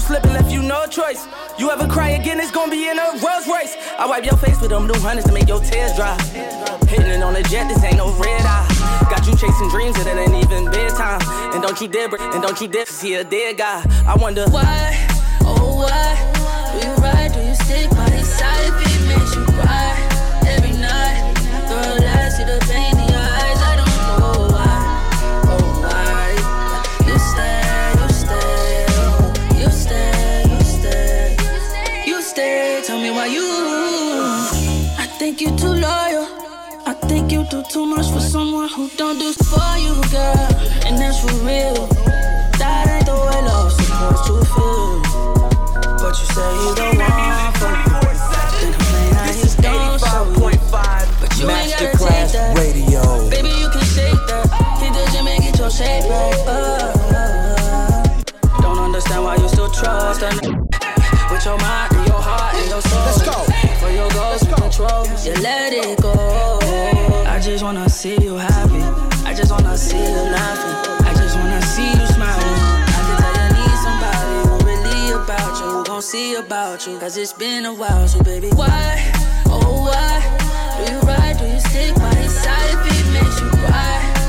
You 0.00 0.06
slipping, 0.06 0.32
left 0.32 0.50
you 0.50 0.62
no 0.62 0.86
choice. 0.86 1.26
You 1.58 1.70
ever 1.70 1.86
cry 1.86 2.10
again, 2.10 2.40
it's 2.40 2.50
gonna 2.50 2.70
be 2.70 2.88
in 2.88 2.98
a 2.98 3.10
Rolls 3.20 3.46
Royce. 3.46 3.76
I 3.98 4.06
wipe 4.06 4.24
your 4.24 4.38
face 4.38 4.58
with 4.58 4.70
them 4.70 4.86
new 4.86 4.98
hundreds 4.98 5.26
to 5.26 5.32
make 5.34 5.46
your 5.46 5.60
tears 5.60 5.94
dry. 5.94 6.16
Hitting 6.88 7.10
it 7.10 7.22
on 7.22 7.36
a 7.36 7.42
jet, 7.42 7.68
this 7.68 7.84
ain't 7.84 7.98
no 7.98 8.10
red 8.14 8.40
eye. 8.46 8.66
Got 9.10 9.26
you 9.26 9.36
chasing 9.36 9.68
dreams 9.68 9.98
and 9.98 10.08
it 10.08 10.16
ain't 10.16 10.42
even 10.42 10.70
bedtime. 10.70 11.20
And 11.52 11.62
don't 11.62 11.78
you 11.82 11.86
dare, 11.86 12.08
and 12.08 12.42
don't 12.42 12.58
you 12.62 12.68
dare 12.68 12.86
see 12.86 13.16
a 13.16 13.24
dead 13.24 13.58
guy. 13.58 13.84
I 14.06 14.16
wonder 14.16 14.48
why, 14.48 15.06
oh 15.42 15.84
why, 15.84 16.16
do 16.72 16.88
you 16.88 16.94
ride, 16.94 17.34
do 17.34 17.40
you 17.42 17.54
stick 17.54 17.90
by 17.90 18.09
see 69.90 69.98
you 69.98 70.22
laughing. 70.38 71.06
I 71.08 71.12
just 71.14 71.36
wanna 71.36 71.62
see 71.62 71.90
you 71.98 72.06
smiling. 72.14 72.58
I 72.96 73.00
can 73.06 73.16
tell 73.22 73.36
you 73.42 73.48
need 73.58 73.76
somebody 73.86 74.34
who 74.46 74.54
really 74.70 75.00
about 75.18 75.52
you, 75.60 75.68
who 75.70 75.84
gon' 75.84 76.02
see 76.02 76.34
about 76.34 76.86
you. 76.86 76.98
Cause 76.98 77.16
it's 77.16 77.32
been 77.32 77.64
a 77.66 77.74
while, 77.74 78.06
so 78.06 78.22
baby, 78.22 78.50
why, 78.50 79.12
oh 79.46 79.86
why, 79.88 80.14
do 80.76 80.92
you 80.92 81.00
ride, 81.00 81.36
do 81.38 81.46
you 81.46 81.60
stick 81.60 81.94
by 81.96 82.14
his 82.22 82.32
side 82.32 82.76
if 82.86 83.00
it 83.00 83.06
makes 83.16 83.40
you 83.40 83.48
cry 83.64 84.19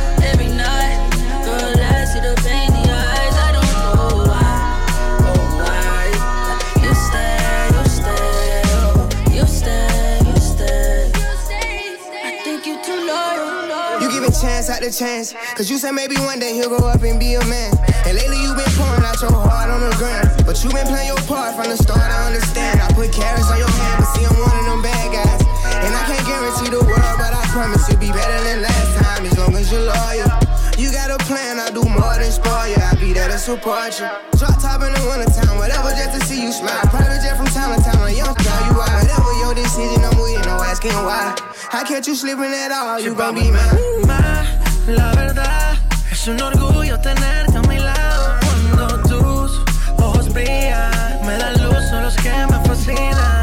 a 14.84 14.92
chance 14.92 15.12
chance. 15.12 15.34
Cause 15.56 15.70
you 15.70 15.78
said 15.78 15.92
maybe 15.92 16.16
one 16.18 16.40
day 16.40 16.54
he'll 16.54 16.70
grow 16.70 16.88
up 16.88 17.02
and 17.04 17.20
be 17.20 17.36
a 17.36 17.44
man. 17.46 17.74
And 18.06 18.16
lately 18.18 18.40
you 18.42 18.54
been 18.56 18.72
pouring 18.78 19.04
out 19.04 19.20
your 19.22 19.32
heart 19.34 19.70
on 19.70 19.82
the 19.82 19.94
ground. 19.98 20.30
But 20.46 20.64
you 20.64 20.70
been 20.72 20.88
playing 20.88 21.08
your 21.08 21.22
part 21.28 21.56
from 21.56 21.70
the 21.70 21.78
start, 21.78 22.02
I 22.02 22.28
understand. 22.28 22.82
I 22.82 22.88
put 22.94 23.12
carrots 23.12 23.50
on 23.52 23.58
your 23.60 23.70
hand, 23.70 23.96
but 24.00 24.10
see, 24.16 24.26
I'm 24.26 24.38
one 24.40 24.58
of 24.58 24.66
them 24.66 24.82
bad 24.82 25.08
guys. 25.12 25.42
And 25.86 25.92
I 25.94 26.02
can't 26.08 26.26
guarantee 26.26 26.70
the 26.72 26.84
world, 26.84 27.16
but 27.18 27.34
I 27.34 27.44
promise 27.52 27.84
you'll 27.90 28.02
be 28.02 28.12
better 28.12 28.40
than 28.44 28.62
last 28.62 28.92
time 28.98 29.26
as 29.26 29.38
long 29.38 29.54
as 29.56 29.72
you're 29.72 29.86
loyal. 29.86 30.30
You 30.78 30.90
got 30.90 31.14
a 31.14 31.20
plan, 31.30 31.60
I'll 31.60 31.74
do 31.74 31.86
more 31.86 32.16
than 32.18 32.32
spoil 32.32 32.68
you. 32.70 32.80
I'll 32.82 32.98
be 32.98 33.14
there 33.14 33.30
to 33.30 33.38
support 33.38 34.00
you. 34.00 34.10
Drop 34.38 34.58
top 34.62 34.82
in 34.82 34.94
the 34.94 35.02
wintertime, 35.06 35.58
whatever, 35.58 35.94
just 35.94 36.18
to 36.18 36.22
see 36.26 36.42
you 36.42 36.52
smile. 36.52 36.82
Private 36.90 37.22
jet 37.22 37.38
from 37.38 37.50
town 37.54 37.78
to 37.78 37.80
town, 37.84 38.02
a 38.08 38.12
young 38.12 38.34
girl, 38.34 38.62
you 38.70 38.76
out. 38.82 38.96
Whatever 39.02 39.34
your 39.44 39.54
decision, 39.54 40.02
I'm 40.02 40.18
with 40.18 40.34
you, 40.34 40.44
no 40.46 40.58
asking 40.62 40.98
why. 41.06 41.38
How 41.70 41.84
can't 41.86 42.06
you 42.08 42.16
slipping 42.16 42.54
at 42.54 42.72
all? 42.72 43.00
You 43.00 43.14
gon' 43.14 43.36
be 43.36 43.52
mine. 43.52 44.71
La 44.88 45.12
verdad, 45.14 45.74
es 46.12 46.28
un 46.28 46.42
orgullo 46.42 47.00
tenerte 47.00 47.58
a 47.58 47.62
mi 47.62 47.78
lado. 47.78 48.36
Cuando 48.42 48.98
tus 49.04 49.62
ojos 49.98 50.34
brillan, 50.34 51.26
me 51.26 51.38
dan 51.38 51.62
luz, 51.64 51.88
son 51.90 52.04
los 52.04 52.16
que 52.16 52.32
me 52.50 52.60
fascinan. 52.66 53.41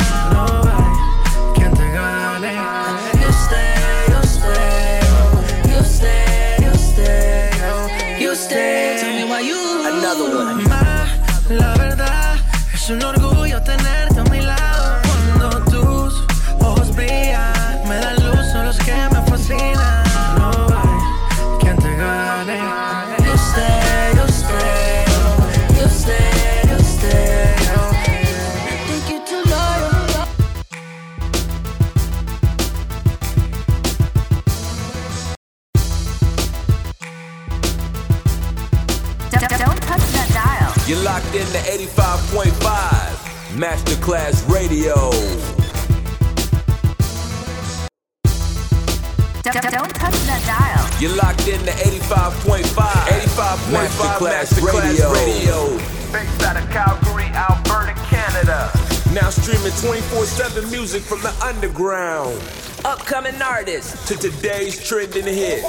You're 51.01 51.15
locked 51.15 51.47
in 51.47 51.61
to 51.61 51.71
85.5 51.71 52.65
85.5 52.65 54.19
Masterclass, 54.19 55.15
Radio. 55.15 55.79
Based 56.13 56.43
out 56.43 56.57
of 56.57 56.69
Calgary, 56.71 57.27
Alberta, 57.35 57.95
Canada. 58.07 58.69
Now 59.15 59.31
streaming 59.31 59.71
24-7 59.71 60.73
music 60.73 61.03
from 61.03 61.21
the 61.21 61.33
underground. 61.41 62.43
Upcoming 62.85 63.41
artists 63.41 64.09
to 64.09 64.17
today's 64.17 64.85
trending 64.85 65.23
hit. 65.23 65.63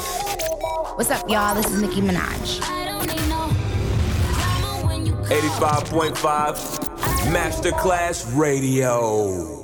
What's 0.95 1.11
up, 1.11 1.30
y'all? 1.30 1.53
This 1.53 1.67
is 1.67 1.80
Nicki 1.80 2.01
Minaj. 2.01 2.61
85.5 5.30 6.57
Masterclass 7.32 8.36
Radio. 8.36 9.59